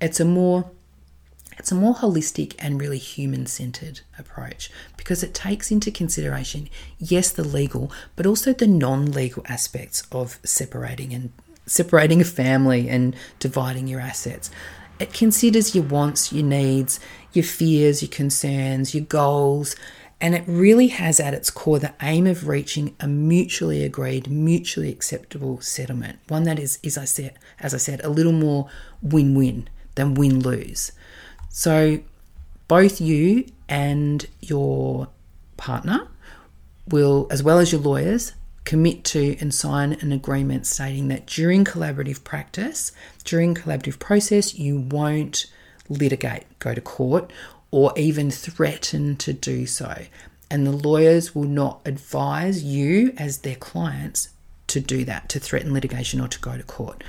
It's 0.00 0.18
a 0.18 0.24
more 0.24 0.70
it's 1.56 1.70
a 1.70 1.76
more 1.76 1.94
holistic 1.94 2.54
and 2.58 2.80
really 2.80 2.98
human 2.98 3.46
centered 3.46 4.00
approach 4.18 4.72
because 4.96 5.22
it 5.22 5.34
takes 5.34 5.70
into 5.70 5.92
consideration, 5.92 6.68
yes, 6.98 7.30
the 7.30 7.44
legal, 7.44 7.92
but 8.16 8.26
also 8.26 8.52
the 8.52 8.66
non 8.66 9.12
legal 9.12 9.44
aspects 9.48 10.02
of 10.10 10.40
separating 10.42 11.12
and 11.12 11.32
separating 11.66 12.20
a 12.20 12.24
family 12.24 12.88
and 12.88 13.14
dividing 13.38 13.86
your 13.86 14.00
assets. 14.00 14.50
It 14.98 15.12
considers 15.12 15.74
your 15.74 15.84
wants, 15.84 16.32
your 16.32 16.44
needs, 16.44 17.00
your 17.32 17.44
fears, 17.44 18.02
your 18.02 18.10
concerns, 18.10 18.94
your 18.94 19.04
goals, 19.04 19.74
and 20.20 20.34
it 20.34 20.44
really 20.46 20.86
has 20.88 21.18
at 21.20 21.34
its 21.34 21.50
core 21.50 21.78
the 21.78 21.92
aim 22.00 22.26
of 22.26 22.46
reaching 22.48 22.94
a 23.00 23.08
mutually 23.08 23.84
agreed, 23.84 24.30
mutually 24.30 24.90
acceptable 24.90 25.60
settlement. 25.60 26.20
One 26.28 26.44
that 26.44 26.58
is, 26.58 26.78
as 26.84 26.96
I 26.96 27.04
said, 27.04 27.34
as 27.60 27.74
I 27.74 27.78
said, 27.78 28.02
a 28.04 28.08
little 28.08 28.32
more 28.32 28.68
win-win 29.02 29.68
than 29.96 30.14
win-lose. 30.14 30.92
So 31.50 32.00
both 32.68 33.00
you 33.00 33.46
and 33.68 34.26
your 34.40 35.08
partner 35.56 36.08
will, 36.88 37.26
as 37.30 37.42
well 37.42 37.58
as 37.58 37.72
your 37.72 37.80
lawyers, 37.80 38.32
commit 38.64 39.04
to 39.04 39.36
and 39.40 39.52
sign 39.52 39.92
an 40.00 40.10
agreement 40.10 40.66
stating 40.66 41.08
that 41.08 41.26
during 41.26 41.64
collaborative 41.64 42.24
practice, 42.24 42.92
during 43.24 43.54
collaborative 43.54 43.98
process, 43.98 44.54
you 44.54 44.78
won't 44.78 45.46
litigate, 45.88 46.44
go 46.58 46.74
to 46.74 46.80
court, 46.80 47.32
or 47.70 47.92
even 47.96 48.30
threaten 48.30 49.16
to 49.16 49.32
do 49.32 49.66
so. 49.66 50.04
And 50.50 50.66
the 50.66 50.72
lawyers 50.72 51.34
will 51.34 51.44
not 51.44 51.80
advise 51.84 52.62
you 52.62 53.12
as 53.16 53.38
their 53.38 53.56
clients 53.56 54.28
to 54.68 54.80
do 54.80 55.04
that, 55.04 55.28
to 55.30 55.40
threaten 55.40 55.72
litigation 55.72 56.20
or 56.20 56.28
to 56.28 56.38
go 56.38 56.56
to 56.56 56.62
court. 56.62 57.02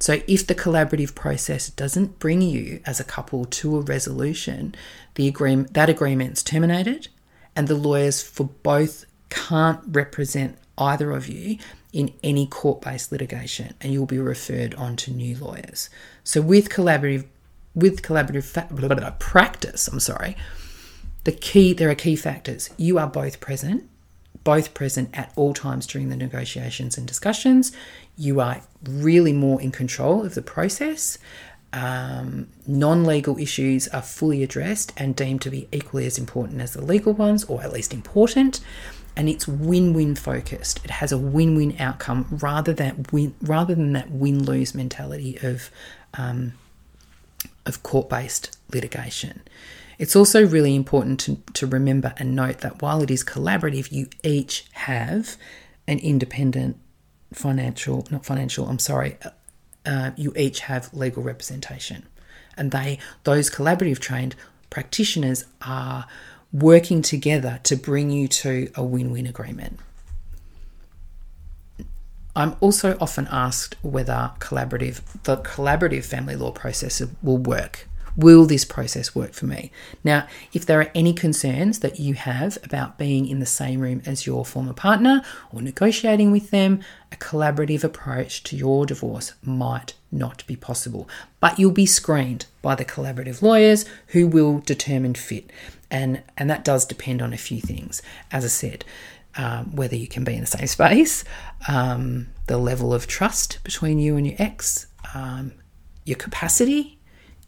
So, 0.00 0.20
if 0.28 0.46
the 0.46 0.54
collaborative 0.54 1.14
process 1.14 1.70
doesn't 1.70 2.20
bring 2.20 2.40
you 2.40 2.80
as 2.86 3.00
a 3.00 3.04
couple 3.04 3.44
to 3.46 3.76
a 3.76 3.80
resolution, 3.80 4.74
the 5.16 5.26
agreement 5.26 5.74
that 5.74 5.88
agreement's 5.88 6.42
terminated, 6.42 7.08
and 7.56 7.66
the 7.66 7.74
lawyers 7.74 8.22
for 8.22 8.44
both 8.62 9.04
can't 9.30 9.80
represent 9.86 10.58
either 10.76 11.10
of 11.10 11.28
you 11.28 11.58
in 11.92 12.12
any 12.22 12.46
court-based 12.46 13.10
litigation, 13.10 13.74
and 13.80 13.92
you'll 13.92 14.06
be 14.06 14.18
referred 14.18 14.74
on 14.74 14.96
to 14.96 15.10
new 15.10 15.36
lawyers. 15.36 15.88
So, 16.24 16.40
with 16.40 16.68
collaborative 16.68 17.26
with 17.74 18.02
collaborative 18.02 18.44
fa- 18.44 18.66
blah, 18.70 18.88
blah, 18.88 18.96
blah, 18.96 19.10
practice, 19.18 19.88
I'm 19.88 20.00
sorry, 20.00 20.36
the 21.24 21.32
key 21.32 21.72
there 21.72 21.90
are 21.90 21.94
key 21.94 22.16
factors. 22.16 22.70
You 22.76 22.98
are 22.98 23.06
both 23.06 23.40
present, 23.40 23.88
both 24.44 24.74
present 24.74 25.10
at 25.12 25.32
all 25.36 25.54
times 25.54 25.86
during 25.86 26.08
the 26.08 26.16
negotiations 26.16 26.98
and 26.98 27.06
discussions. 27.06 27.72
You 28.16 28.40
are 28.40 28.62
really 28.82 29.32
more 29.32 29.60
in 29.60 29.70
control 29.70 30.24
of 30.24 30.34
the 30.34 30.42
process. 30.42 31.18
Um, 31.72 32.48
non 32.66 33.04
legal 33.04 33.38
issues 33.38 33.88
are 33.88 34.02
fully 34.02 34.42
addressed 34.42 34.92
and 34.96 35.14
deemed 35.14 35.42
to 35.42 35.50
be 35.50 35.68
equally 35.70 36.06
as 36.06 36.18
important 36.18 36.60
as 36.60 36.72
the 36.72 36.82
legal 36.82 37.12
ones, 37.12 37.44
or 37.44 37.62
at 37.62 37.72
least 37.72 37.92
important. 37.92 38.60
And 39.18 39.28
it's 39.28 39.46
win-win 39.48 40.14
focused. 40.14 40.80
It 40.84 40.92
has 40.92 41.10
a 41.12 41.18
win-win 41.18 41.76
outcome 41.80 42.26
rather 42.30 42.72
than 42.72 43.04
win, 43.12 43.34
rather 43.42 43.74
than 43.74 43.92
that 43.92 44.10
win-lose 44.10 44.74
mentality 44.74 45.38
of 45.42 45.70
um, 46.14 46.52
of 47.66 47.82
court-based 47.82 48.56
litigation. 48.72 49.42
It's 49.98 50.14
also 50.14 50.46
really 50.46 50.74
important 50.76 51.18
to, 51.20 51.38
to 51.54 51.66
remember 51.66 52.14
and 52.16 52.36
note 52.36 52.58
that 52.58 52.80
while 52.80 53.02
it 53.02 53.10
is 53.10 53.24
collaborative, 53.24 53.90
you 53.90 54.06
each 54.22 54.66
have 54.72 55.36
an 55.88 55.98
independent 55.98 56.78
financial, 57.32 58.06
not 58.10 58.24
financial, 58.24 58.68
I'm 58.68 58.78
sorry, 58.78 59.18
uh, 59.84 60.12
you 60.16 60.32
each 60.36 60.60
have 60.60 60.94
legal 60.94 61.22
representation. 61.22 62.06
And 62.56 62.70
they, 62.70 62.98
those 63.24 63.50
collaborative 63.50 63.98
trained 63.98 64.36
practitioners 64.70 65.44
are 65.62 66.06
working 66.52 67.02
together 67.02 67.60
to 67.64 67.76
bring 67.76 68.10
you 68.10 68.28
to 68.28 68.70
a 68.74 68.82
win 68.82 69.10
win 69.10 69.26
agreement. 69.26 69.78
I'm 72.34 72.54
also 72.60 72.96
often 73.00 73.26
asked 73.30 73.76
whether 73.82 74.30
collaborative 74.38 75.02
the 75.24 75.38
collaborative 75.38 76.04
family 76.04 76.36
law 76.36 76.52
process 76.52 77.02
will 77.22 77.38
work. 77.38 77.88
Will 78.16 78.46
this 78.46 78.64
process 78.64 79.14
work 79.14 79.32
for 79.32 79.46
me? 79.46 79.70
Now, 80.02 80.26
if 80.52 80.66
there 80.66 80.80
are 80.80 80.90
any 80.92 81.12
concerns 81.12 81.80
that 81.80 82.00
you 82.00 82.14
have 82.14 82.58
about 82.64 82.98
being 82.98 83.28
in 83.28 83.38
the 83.38 83.46
same 83.46 83.80
room 83.80 84.02
as 84.06 84.26
your 84.26 84.44
former 84.44 84.72
partner 84.72 85.22
or 85.52 85.62
negotiating 85.62 86.32
with 86.32 86.50
them, 86.50 86.80
a 87.12 87.16
collaborative 87.16 87.84
approach 87.84 88.42
to 88.44 88.56
your 88.56 88.86
divorce 88.86 89.34
might 89.42 89.94
not 90.10 90.44
be 90.48 90.56
possible. 90.56 91.08
But 91.38 91.60
you'll 91.60 91.70
be 91.70 91.86
screened 91.86 92.46
by 92.60 92.74
the 92.74 92.84
collaborative 92.84 93.40
lawyers 93.40 93.84
who 94.08 94.26
will 94.26 94.60
determine 94.60 95.14
fit. 95.14 95.50
And, 95.90 96.22
and 96.36 96.50
that 96.50 96.64
does 96.64 96.84
depend 96.84 97.22
on 97.22 97.32
a 97.32 97.38
few 97.38 97.60
things. 97.60 98.02
As 98.30 98.44
I 98.44 98.48
said, 98.48 98.84
um, 99.36 99.74
whether 99.74 99.96
you 99.96 100.08
can 100.08 100.24
be 100.24 100.34
in 100.34 100.40
the 100.40 100.46
same 100.46 100.66
space, 100.66 101.24
um, 101.68 102.28
the 102.46 102.58
level 102.58 102.92
of 102.92 103.06
trust 103.06 103.58
between 103.64 103.98
you 103.98 104.16
and 104.16 104.26
your 104.26 104.36
ex, 104.38 104.86
um, 105.14 105.52
your 106.04 106.16
capacity 106.16 106.98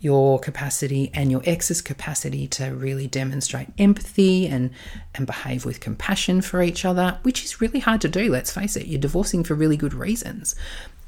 your 0.00 0.38
capacity 0.38 1.10
and 1.12 1.30
your 1.30 1.42
ex's 1.44 1.82
capacity 1.82 2.48
to 2.48 2.74
really 2.74 3.06
demonstrate 3.06 3.68
empathy 3.78 4.46
and 4.46 4.70
and 5.14 5.26
behave 5.26 5.66
with 5.66 5.78
compassion 5.78 6.40
for 6.40 6.62
each 6.62 6.84
other, 6.84 7.18
which 7.22 7.44
is 7.44 7.60
really 7.60 7.80
hard 7.80 8.00
to 8.00 8.08
do. 8.08 8.30
Let's 8.30 8.50
face 8.50 8.76
it, 8.76 8.86
you're 8.86 9.00
divorcing 9.00 9.44
for 9.44 9.54
really 9.54 9.76
good 9.76 9.92
reasons. 9.92 10.56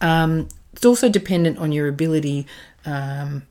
Um, 0.00 0.48
it's 0.74 0.84
also 0.84 1.08
dependent 1.08 1.58
on 1.58 1.72
your 1.72 1.88
ability 1.88 2.46
um, 2.84 3.44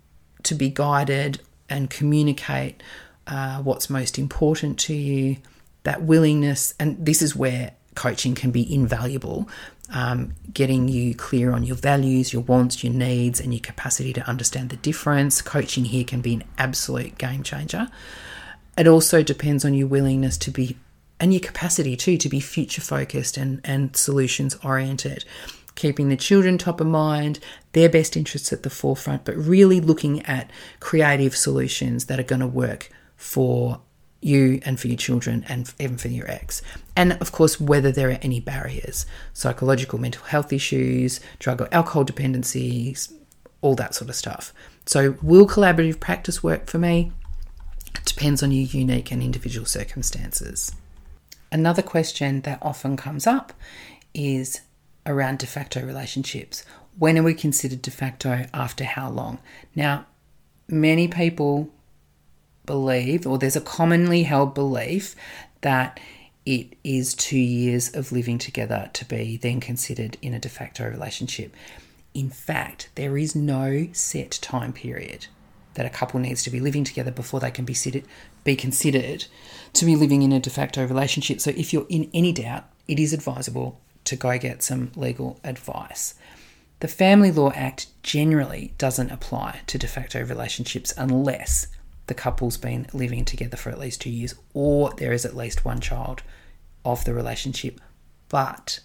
to 0.43 0.53
be 0.53 0.69
guided 0.69 1.41
and 1.69 1.89
communicate 1.89 2.83
uh, 3.31 3.63
what's 3.63 3.89
most 3.89 4.19
important 4.19 4.77
to 4.77 4.93
you. 4.93 5.37
That 5.83 6.03
willingness, 6.03 6.75
and 6.79 7.03
this 7.03 7.23
is 7.23 7.35
where 7.35 7.71
coaching 7.95 8.35
can 8.35 8.51
be 8.51 8.71
invaluable 8.71 9.49
um, 9.91 10.33
getting 10.53 10.87
you 10.87 11.13
clear 11.13 11.51
on 11.51 11.63
your 11.63 11.75
values, 11.75 12.31
your 12.31 12.41
wants, 12.43 12.83
your 12.83 12.93
needs, 12.93 13.39
and 13.39 13.53
your 13.53 13.61
capacity 13.61 14.13
to 14.13 14.27
understand 14.27 14.69
the 14.69 14.77
difference. 14.77 15.41
Coaching 15.41 15.85
here 15.85 16.03
can 16.03 16.21
be 16.21 16.35
an 16.35 16.43
absolute 16.57 17.17
game 17.17 17.43
changer. 17.43 17.89
It 18.77 18.87
also 18.87 19.21
depends 19.21 19.65
on 19.65 19.73
your 19.73 19.87
willingness 19.87 20.37
to 20.39 20.51
be, 20.51 20.77
and 21.19 21.33
your 21.33 21.41
capacity 21.41 21.97
too, 21.97 22.17
to 22.17 22.29
be 22.29 22.39
future 22.39 22.81
focused 22.81 23.37
and, 23.37 23.59
and 23.63 23.95
solutions 23.95 24.55
oriented. 24.63 25.25
Keeping 25.75 26.09
the 26.09 26.17
children 26.17 26.57
top 26.57 26.79
of 26.81 26.87
mind, 26.87 27.39
their 27.73 27.89
best 27.89 28.15
interests 28.15 28.53
at 28.53 28.63
the 28.63 28.69
forefront, 28.69 29.25
but 29.25 29.35
really 29.35 29.81
looking 29.81 30.25
at 30.25 30.51
creative 30.79 31.35
solutions 31.35 32.05
that 32.05 32.19
are 32.19 32.23
going 32.23 32.41
to 32.41 32.47
work 32.47 32.89
for 33.21 33.79
you 34.19 34.59
and 34.65 34.79
for 34.79 34.87
your 34.87 34.97
children 34.97 35.45
and 35.47 35.71
even 35.79 35.97
for 35.97 36.07
your 36.07 36.29
ex. 36.29 36.61
And 36.95 37.13
of 37.13 37.31
course, 37.31 37.59
whether 37.59 37.91
there 37.91 38.09
are 38.09 38.19
any 38.21 38.39
barriers 38.39 39.05
psychological, 39.33 39.99
mental 39.99 40.23
health 40.25 40.51
issues, 40.51 41.19
drug 41.39 41.61
or 41.61 41.69
alcohol 41.71 42.03
dependencies, 42.03 43.13
all 43.61 43.75
that 43.75 43.93
sort 43.95 44.09
of 44.09 44.15
stuff. 44.15 44.53
So, 44.85 45.17
will 45.21 45.47
collaborative 45.47 45.99
practice 45.99 46.43
work 46.43 46.67
for 46.67 46.79
me? 46.79 47.11
It 47.95 48.05
depends 48.05 48.41
on 48.41 48.51
your 48.51 48.65
unique 48.65 49.11
and 49.11 49.21
individual 49.21 49.67
circumstances. 49.67 50.71
Another 51.51 51.83
question 51.83 52.41
that 52.41 52.59
often 52.61 52.97
comes 52.97 53.27
up 53.27 53.53
is 54.13 54.61
around 55.05 55.39
de 55.39 55.45
facto 55.45 55.85
relationships. 55.85 56.63
When 56.97 57.17
are 57.17 57.23
we 57.23 57.33
considered 57.35 57.83
de 57.83 57.91
facto 57.91 58.45
after 58.53 58.83
how 58.83 59.09
long? 59.09 59.39
Now, 59.75 60.05
many 60.67 61.07
people 61.07 61.69
believe, 62.71 63.27
or 63.27 63.37
there's 63.37 63.57
a 63.57 63.61
commonly 63.61 64.23
held 64.23 64.53
belief, 64.53 65.13
that 65.59 65.99
it 66.45 66.77
is 66.85 67.13
two 67.13 67.37
years 67.37 67.93
of 67.93 68.13
living 68.13 68.37
together 68.37 68.89
to 68.93 69.03
be 69.03 69.35
then 69.35 69.59
considered 69.59 70.17
in 70.21 70.33
a 70.33 70.39
de 70.39 70.47
facto 70.47 70.89
relationship. 70.89 71.53
In 72.13 72.29
fact, 72.29 72.87
there 72.95 73.17
is 73.17 73.35
no 73.35 73.89
set 73.91 74.39
time 74.41 74.71
period 74.71 75.27
that 75.73 75.85
a 75.85 75.89
couple 75.89 76.21
needs 76.21 76.43
to 76.43 76.49
be 76.49 76.61
living 76.61 76.85
together 76.85 77.11
before 77.11 77.41
they 77.41 77.51
can 77.51 77.65
be 77.65 77.75
be 78.45 78.55
considered 78.55 79.25
to 79.73 79.85
be 79.85 79.97
living 79.97 80.21
in 80.21 80.31
a 80.31 80.39
de 80.39 80.49
facto 80.49 80.87
relationship. 80.87 81.41
So, 81.41 81.51
if 81.51 81.73
you're 81.73 81.87
in 81.89 82.09
any 82.13 82.31
doubt, 82.31 82.69
it 82.87 82.99
is 82.99 83.11
advisable 83.11 83.81
to 84.05 84.15
go 84.15 84.37
get 84.37 84.63
some 84.63 84.93
legal 84.95 85.41
advice. 85.43 86.15
The 86.79 86.87
Family 86.87 87.31
Law 87.31 87.51
Act 87.51 87.87
generally 88.01 88.73
doesn't 88.77 89.11
apply 89.11 89.59
to 89.67 89.77
de 89.77 89.87
facto 89.87 90.23
relationships 90.23 90.93
unless 90.97 91.67
the 92.11 92.15
couple's 92.15 92.57
been 92.57 92.85
living 92.91 93.23
together 93.23 93.55
for 93.55 93.69
at 93.69 93.79
least 93.79 94.01
two 94.01 94.09
years 94.09 94.35
or 94.53 94.91
there 94.97 95.13
is 95.13 95.23
at 95.23 95.33
least 95.33 95.63
one 95.63 95.79
child 95.79 96.21
of 96.83 97.05
the 97.05 97.13
relationship. 97.13 97.79
But 98.27 98.81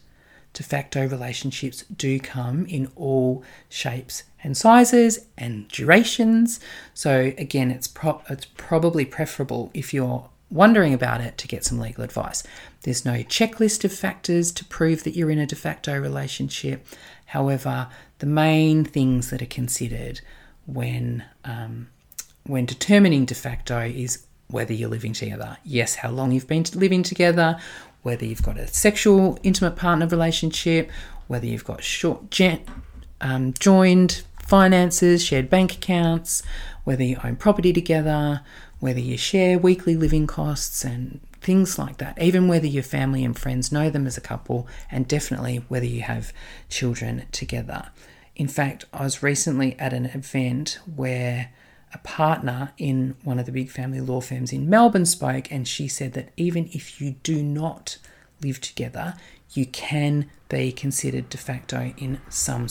de 0.53 0.63
facto 0.63 1.09
relationships 1.09 1.83
do 1.97 2.21
come 2.21 2.67
in 2.67 2.89
all 2.95 3.43
shapes 3.69 4.23
and 4.45 4.57
sizes 4.57 5.27
and 5.37 5.67
durations. 5.67 6.61
So 6.95 7.33
again, 7.37 7.73
it's 7.73 7.89
pro- 7.89 8.23
it's 8.31 8.47
probably 8.57 9.05
preferable 9.05 9.73
if 9.75 9.93
you're 9.93 10.31
wondering 10.49 10.95
about 10.95 11.21
it 11.21 11.37
to 11.39 11.49
get 11.49 11.65
some 11.65 11.81
legal 11.81 12.05
advice. 12.05 12.45
There's 12.83 13.05
no 13.05 13.25
checklist 13.25 13.85
of 13.85 13.93
factors 13.93 14.53
to 14.53 14.65
prove 14.65 15.03
that 15.03 15.17
you're 15.17 15.33
in 15.33 15.41
a 15.41 15.47
de 15.47 15.57
facto 15.57 15.99
relationship. 15.99 16.87
However, 17.25 17.89
the 18.21 18.27
main 18.27 18.85
things 18.85 19.31
that 19.31 19.43
are 19.43 19.47
considered 19.47 20.21
when 20.65 21.25
um, 21.45 21.89
when 22.47 22.67
determining 22.67 23.25
de 23.25 23.35
facto 23.35 23.81
is 23.81 24.25
whether 24.49 24.73
you're 24.73 24.89
living 24.89 25.13
together. 25.13 25.59
Yes, 25.65 25.97
how 25.97 26.11
long 26.11 26.33
you've 26.33 26.47
been 26.47 26.65
living 26.75 27.03
together, 27.03 27.59
whether 28.03 28.25
you've 28.25 28.43
got 28.43 28.59
a 28.59 28.69
sexual, 28.69 29.39
intimate 29.43 29.77
partner 29.77 30.07
relationship, 30.07 30.91
whether 31.27 31.47
you've 31.47 31.65
got 31.65 31.83
short, 31.83 32.39
um, 33.21 33.53
joined 33.55 34.23
finances, 34.41 35.25
shared 35.25 35.51
bank 35.51 35.75
accounts, 35.75 36.43
whether 36.85 37.03
you 37.03 37.19
own 37.25 37.35
property 37.37 37.73
together, 37.73 38.43
whether 38.79 39.01
you 39.01 39.17
share 39.17 39.59
weekly 39.59 39.97
living 39.97 40.27
costs 40.27 40.85
and 40.85 41.21
things 41.41 41.79
like 41.79 41.99
that, 41.99 42.21
even 42.23 42.47
whether 42.47 42.67
your 42.67 42.83
family 42.83 43.25
and 43.25 43.39
friends 43.39 43.73
know 43.73 43.91
them 43.91 44.07
as 44.07 44.17
a 44.17 44.21
couple, 44.21 44.69
and 44.91 45.09
definitely 45.09 45.65
whether 45.69 45.87
you 45.87 46.03
have 46.03 46.33
children 46.69 47.25
together. 47.33 47.89
In 48.37 48.49
fact, 48.49 48.85
I 48.93 49.03
was 49.03 49.23
recently 49.23 49.79
at 49.79 49.93
an 49.93 50.07
event 50.07 50.79
where 50.95 51.51
a 51.93 51.99
partner 51.99 52.73
in 52.79 53.17
one 53.23 53.39
of 53.39 53.47
the 53.47 53.53
big 53.53 53.71
family 53.71 54.01
law 54.01 54.21
firms 54.21 54.53
in 54.53 54.69
Melbourne 54.69 55.07
spoke, 55.07 55.51
and 55.51 55.67
she 55.67 55.89
said 55.89 56.13
that 56.15 56.31
even 56.37 56.69
if 56.73 57.01
you 57.01 57.13
do 57.23 57.43
not 57.43 57.99
live 58.43 58.61
together, 58.61 59.15
you 59.53 59.67
can 59.67 60.31
be 60.49 60.73
considered 60.73 61.29
de 61.29 61.39
facto 61.39 61.95
in 61.97 62.21
some 62.29 62.69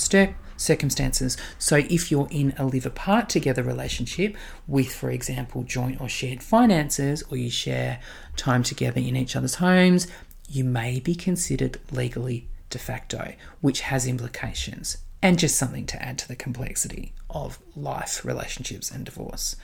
circumstances. 0.58 1.38
So, 1.58 1.78
if 1.78 2.12
you're 2.12 2.28
in 2.30 2.54
a 2.58 2.66
live 2.66 2.86
apart 2.86 3.30
together 3.30 3.64
relationship 3.64 4.36
with, 4.68 4.94
for 4.94 5.10
example, 5.10 5.64
joint 5.64 6.00
or 6.00 6.10
shared 6.10 6.44
finances, 6.44 7.24
or 7.32 7.38
you 7.38 7.50
share 7.50 8.00
time 8.36 8.64
together 8.64 9.00
in 9.00 9.16
each 9.16 9.36
other's 9.36 9.56
homes, 9.56 10.08
you 10.50 10.64
may 10.64 11.00
be 11.00 11.16
considered 11.16 11.80
legally 11.92 12.48
de 12.70 12.78
facto, 12.78 13.34
which 13.62 13.82
has 13.82 14.06
implications 14.06 14.98
and 15.26 15.40
just 15.40 15.58
something 15.58 15.88
to 15.88 16.00
add 16.00 16.20
to 16.20 16.28
the 16.28 16.36
complexity 16.36 17.12
of 17.32 17.58
life, 17.76 18.24
relationships, 18.24 18.92
and 18.92 19.04
divorce. 19.04 19.56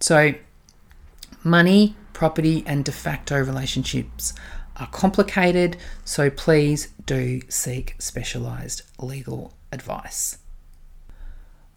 So, 0.00 0.34
money, 1.44 1.94
property, 2.12 2.64
and 2.66 2.84
de 2.84 2.90
facto 2.90 3.38
relationships 3.38 4.34
are 4.74 4.88
complicated, 4.88 5.76
so 6.04 6.28
please 6.28 6.88
do 7.06 7.40
seek 7.48 7.94
specialised 8.00 8.82
legal 8.98 9.54
advice. 9.70 10.38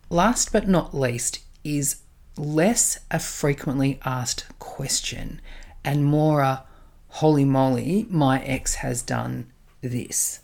Last 0.09 0.51
but 0.51 0.67
not 0.67 0.97
least 0.97 1.41
is 1.63 1.97
less 2.35 2.97
a 3.11 3.19
frequently 3.19 3.99
asked 4.03 4.47
question 4.57 5.39
and 5.85 6.03
more 6.03 6.41
a 6.41 6.63
holy 7.09 7.45
moly, 7.45 8.07
my 8.09 8.41
ex 8.41 8.75
has 8.75 9.03
done 9.03 9.51
this. 9.81 10.39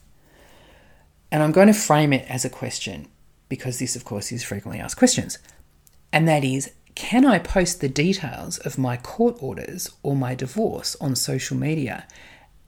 And 1.31 1.43
I'm 1.43 1.51
going 1.51 1.67
to 1.67 1.73
frame 1.73 2.13
it 2.13 2.25
as 2.29 2.45
a 2.45 2.49
question 2.49 3.07
because 3.49 3.79
this, 3.79 3.95
of 3.95 4.05
course, 4.05 4.31
is 4.31 4.43
frequently 4.43 4.79
asked 4.79 4.97
questions. 4.97 5.37
And 6.11 6.27
that 6.27 6.43
is 6.43 6.71
can 6.95 7.25
I 7.25 7.39
post 7.39 7.81
the 7.81 7.89
details 7.89 8.57
of 8.59 8.77
my 8.77 8.95
court 8.95 9.35
orders 9.41 9.91
or 10.01 10.15
my 10.15 10.33
divorce 10.33 10.95
on 11.01 11.13
social 11.15 11.57
media? 11.57 12.07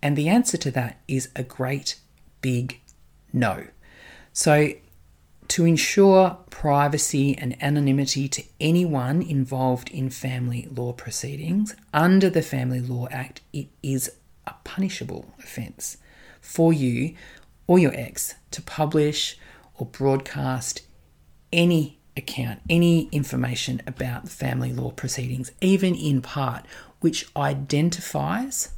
And 0.02 0.17
the 0.17 0.28
answer 0.28 0.58
to 0.58 0.72
that 0.72 1.00
is 1.08 1.30
a 1.36 1.43
great 1.43 1.96
big 2.41 2.82
no. 3.32 3.67
So, 4.34 4.74
to 5.48 5.65
ensure 5.65 6.38
privacy 6.50 7.38
and 7.38 7.62
anonymity 7.63 8.28
to 8.28 8.43
anyone 8.60 9.22
involved 9.22 9.89
in 9.89 10.10
family 10.10 10.67
law 10.70 10.91
proceedings 10.91 11.74
under 11.93 12.30
the 12.30 12.41
Family 12.41 12.82
Law 12.82 13.08
Act, 13.10 13.39
it 13.54 13.67
is 13.82 14.12
a 14.46 14.54
punishable 14.65 15.34
offence 15.39 15.98
for 16.41 16.74
you 16.74 17.15
or 17.68 17.78
your 17.78 17.94
ex 17.94 18.36
to 18.52 18.62
publish 18.62 19.38
or 19.76 19.86
broadcast 19.86 20.82
any 21.54 22.00
account, 22.16 22.62
any 22.70 23.08
information 23.12 23.82
about 23.86 24.24
the 24.24 24.30
family 24.30 24.74
law 24.74 24.92
proceedings, 24.92 25.52
even 25.62 25.94
in 25.94 26.22
part, 26.22 26.66
which 27.00 27.28
identifies 27.36 28.70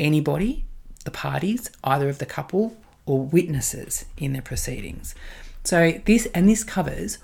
anybody, 0.00 0.64
the 1.04 1.10
parties, 1.10 1.70
either 1.84 2.08
of 2.08 2.18
the 2.18 2.26
couple 2.26 2.76
or 3.06 3.24
witnesses 3.24 4.06
in 4.16 4.32
their 4.32 4.42
proceedings. 4.42 5.14
So 5.62 6.00
this 6.04 6.26
and 6.34 6.48
this 6.48 6.64
covers 6.64 7.18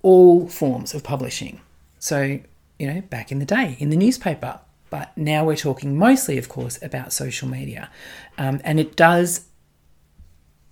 all 0.00 0.48
forms 0.48 0.94
of 0.94 1.04
publishing. 1.04 1.60
So, 1.98 2.40
you 2.78 2.86
know, 2.92 3.00
back 3.02 3.30
in 3.30 3.38
the 3.38 3.44
day 3.44 3.76
in 3.78 3.90
the 3.90 3.96
newspaper, 3.96 4.60
but 4.92 5.16
now 5.16 5.42
we're 5.42 5.56
talking 5.56 5.96
mostly, 5.96 6.36
of 6.36 6.50
course, 6.50 6.78
about 6.82 7.14
social 7.14 7.48
media. 7.48 7.88
Um, 8.36 8.60
and 8.62 8.78
it 8.78 8.94
does 8.94 9.46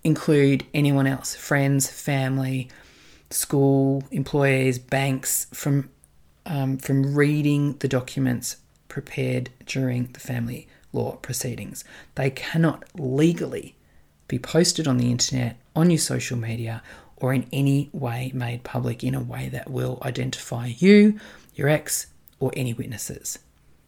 include 0.05 0.67
anyone 0.75 1.07
else 1.07 1.35
friends, 1.35 1.89
family, 1.89 2.69
school, 3.31 4.05
employees, 4.11 4.79
banks 4.79 5.47
from, 5.55 5.89
um, 6.45 6.77
from 6.77 7.15
reading 7.15 7.79
the 7.79 7.89
documents 7.89 8.59
prepared 8.89 9.49
during 9.65 10.09
the 10.13 10.21
family 10.21 10.69
law 10.93 11.13
proceedings. 11.13 11.83
They 12.17 12.29
cannot 12.29 12.85
legally 13.01 13.75
be 14.29 14.39
posted 14.39 14.87
on 14.87 14.99
the 14.99 15.11
internet, 15.11 15.57
on 15.75 15.89
your 15.89 15.99
social 15.99 16.37
media, 16.37 16.83
or 17.17 17.33
in 17.33 17.47
any 17.55 17.89
way 17.95 18.33
made 18.35 18.65
public 18.65 19.03
in 19.03 19.15
a 19.15 19.23
way 19.23 19.49
that 19.49 19.71
will 19.71 19.99
identify 20.03 20.67
you, 20.67 21.19
your 21.55 21.69
ex, 21.69 22.09
or 22.39 22.53
any 22.55 22.75
witnesses. 22.75 23.39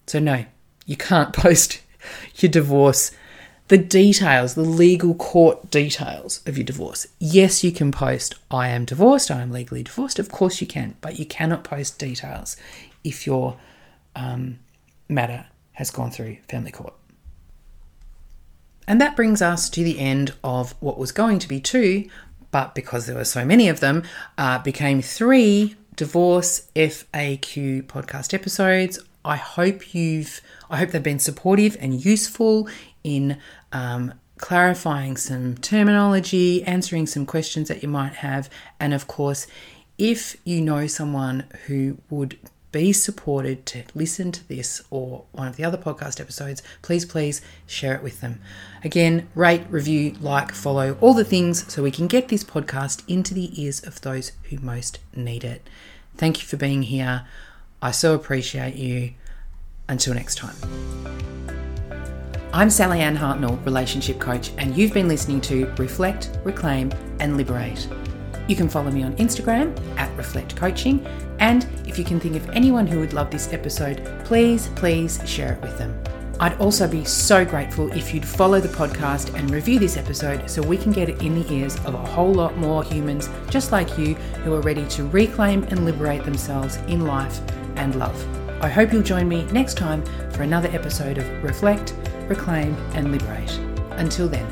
So, 0.06 0.18
no, 0.18 0.44
you 0.86 0.96
can't 0.96 1.32
post 1.34 1.80
your 2.36 2.50
divorce, 2.50 3.12
the 3.68 3.78
details, 3.78 4.54
the 4.54 4.62
legal 4.62 5.14
court 5.14 5.70
details 5.70 6.40
of 6.46 6.58
your 6.58 6.64
divorce. 6.64 7.06
Yes, 7.18 7.64
you 7.64 7.72
can 7.72 7.92
post, 7.92 8.34
I 8.50 8.68
am 8.68 8.84
divorced, 8.84 9.30
I 9.30 9.40
am 9.40 9.50
legally 9.50 9.82
divorced. 9.82 10.18
Of 10.18 10.30
course, 10.30 10.60
you 10.60 10.66
can, 10.66 10.96
but 11.00 11.18
you 11.18 11.26
cannot 11.26 11.64
post 11.64 11.98
details 11.98 12.56
if 13.04 13.26
your 13.26 13.56
um, 14.14 14.58
matter 15.08 15.46
has 15.72 15.90
gone 15.90 16.10
through 16.10 16.36
family 16.48 16.70
court. 16.70 16.94
And 18.86 19.00
that 19.00 19.16
brings 19.16 19.40
us 19.40 19.70
to 19.70 19.84
the 19.84 19.98
end 19.98 20.34
of 20.42 20.74
what 20.80 20.98
was 20.98 21.12
going 21.12 21.38
to 21.38 21.48
be 21.48 21.60
two, 21.60 22.08
but 22.50 22.74
because 22.74 23.06
there 23.06 23.16
were 23.16 23.24
so 23.24 23.44
many 23.44 23.68
of 23.68 23.80
them, 23.80 24.02
uh, 24.36 24.58
became 24.58 25.00
three 25.00 25.76
divorce 25.96 26.68
FAQ 26.74 27.84
podcast 27.84 28.34
episodes. 28.34 28.98
I 29.24 29.36
hope 29.36 29.94
you've, 29.94 30.40
I 30.70 30.76
hope 30.78 30.90
they've 30.90 31.02
been 31.02 31.18
supportive 31.18 31.76
and 31.80 32.04
useful 32.04 32.68
in 33.04 33.38
um, 33.72 34.14
clarifying 34.38 35.16
some 35.16 35.56
terminology, 35.56 36.62
answering 36.64 37.06
some 37.06 37.26
questions 37.26 37.68
that 37.68 37.82
you 37.82 37.88
might 37.88 38.14
have, 38.14 38.50
and 38.80 38.92
of 38.92 39.06
course, 39.06 39.46
if 39.98 40.36
you 40.44 40.60
know 40.60 40.86
someone 40.86 41.44
who 41.66 41.98
would 42.10 42.36
be 42.72 42.92
supported 42.92 43.66
to 43.66 43.84
listen 43.94 44.32
to 44.32 44.48
this 44.48 44.82
or 44.90 45.24
one 45.32 45.46
of 45.46 45.56
the 45.56 45.64
other 45.64 45.76
podcast 45.76 46.18
episodes, 46.20 46.62
please, 46.80 47.04
please 47.04 47.42
share 47.66 47.94
it 47.94 48.02
with 48.02 48.20
them. 48.22 48.40
Again, 48.82 49.28
rate, 49.34 49.64
review, 49.68 50.16
like, 50.20 50.52
follow, 50.52 50.96
all 51.00 51.12
the 51.12 51.24
things 51.24 51.70
so 51.72 51.82
we 51.82 51.90
can 51.90 52.06
get 52.06 52.28
this 52.28 52.42
podcast 52.42 53.02
into 53.06 53.34
the 53.34 53.62
ears 53.62 53.84
of 53.84 54.00
those 54.00 54.32
who 54.44 54.58
most 54.58 54.98
need 55.14 55.44
it. 55.44 55.68
Thank 56.16 56.40
you 56.40 56.48
for 56.48 56.56
being 56.56 56.82
here. 56.84 57.26
I 57.84 57.90
so 57.90 58.14
appreciate 58.14 58.76
you. 58.76 59.12
Until 59.88 60.14
next 60.14 60.36
time. 60.36 60.54
I'm 62.52 62.68
Sallyanne 62.68 63.16
Hartnell, 63.16 63.62
relationship 63.66 64.20
coach, 64.20 64.52
and 64.56 64.76
you've 64.76 64.94
been 64.94 65.08
listening 65.08 65.40
to 65.42 65.66
Reflect, 65.78 66.30
Reclaim, 66.44 66.92
and 67.18 67.36
Liberate. 67.36 67.88
You 68.46 68.54
can 68.54 68.68
follow 68.68 68.92
me 68.92 69.02
on 69.02 69.16
Instagram 69.16 69.76
at 69.98 70.16
Reflect 70.16 70.54
Coaching, 70.54 71.04
and 71.40 71.66
if 71.84 71.98
you 71.98 72.04
can 72.04 72.20
think 72.20 72.36
of 72.36 72.48
anyone 72.50 72.86
who 72.86 73.00
would 73.00 73.14
love 73.14 73.32
this 73.32 73.52
episode, 73.52 74.06
please, 74.24 74.68
please 74.76 75.20
share 75.26 75.54
it 75.54 75.60
with 75.60 75.76
them. 75.76 76.00
I'd 76.38 76.58
also 76.60 76.86
be 76.86 77.04
so 77.04 77.44
grateful 77.44 77.92
if 77.92 78.14
you'd 78.14 78.26
follow 78.26 78.60
the 78.60 78.68
podcast 78.68 79.34
and 79.34 79.50
review 79.50 79.78
this 79.78 79.96
episode 79.96 80.48
so 80.48 80.62
we 80.62 80.76
can 80.76 80.92
get 80.92 81.08
it 81.08 81.22
in 81.22 81.40
the 81.40 81.52
ears 81.52 81.76
of 81.84 81.94
a 81.94 81.98
whole 81.98 82.32
lot 82.32 82.56
more 82.56 82.82
humans 82.82 83.28
just 83.48 83.70
like 83.70 83.98
you 83.98 84.14
who 84.44 84.54
are 84.54 84.60
ready 84.60 84.86
to 84.88 85.04
reclaim 85.08 85.62
and 85.64 85.84
liberate 85.84 86.24
themselves 86.24 86.76
in 86.88 87.06
life 87.06 87.40
and 87.76 87.94
love. 87.96 88.16
I 88.62 88.68
hope 88.68 88.92
you'll 88.92 89.02
join 89.02 89.28
me 89.28 89.44
next 89.46 89.76
time 89.76 90.04
for 90.30 90.42
another 90.42 90.68
episode 90.68 91.18
of 91.18 91.44
Reflect, 91.44 91.94
Reclaim, 92.28 92.74
and 92.94 93.10
Liberate. 93.10 93.58
Until 93.92 94.28
then, 94.28 94.46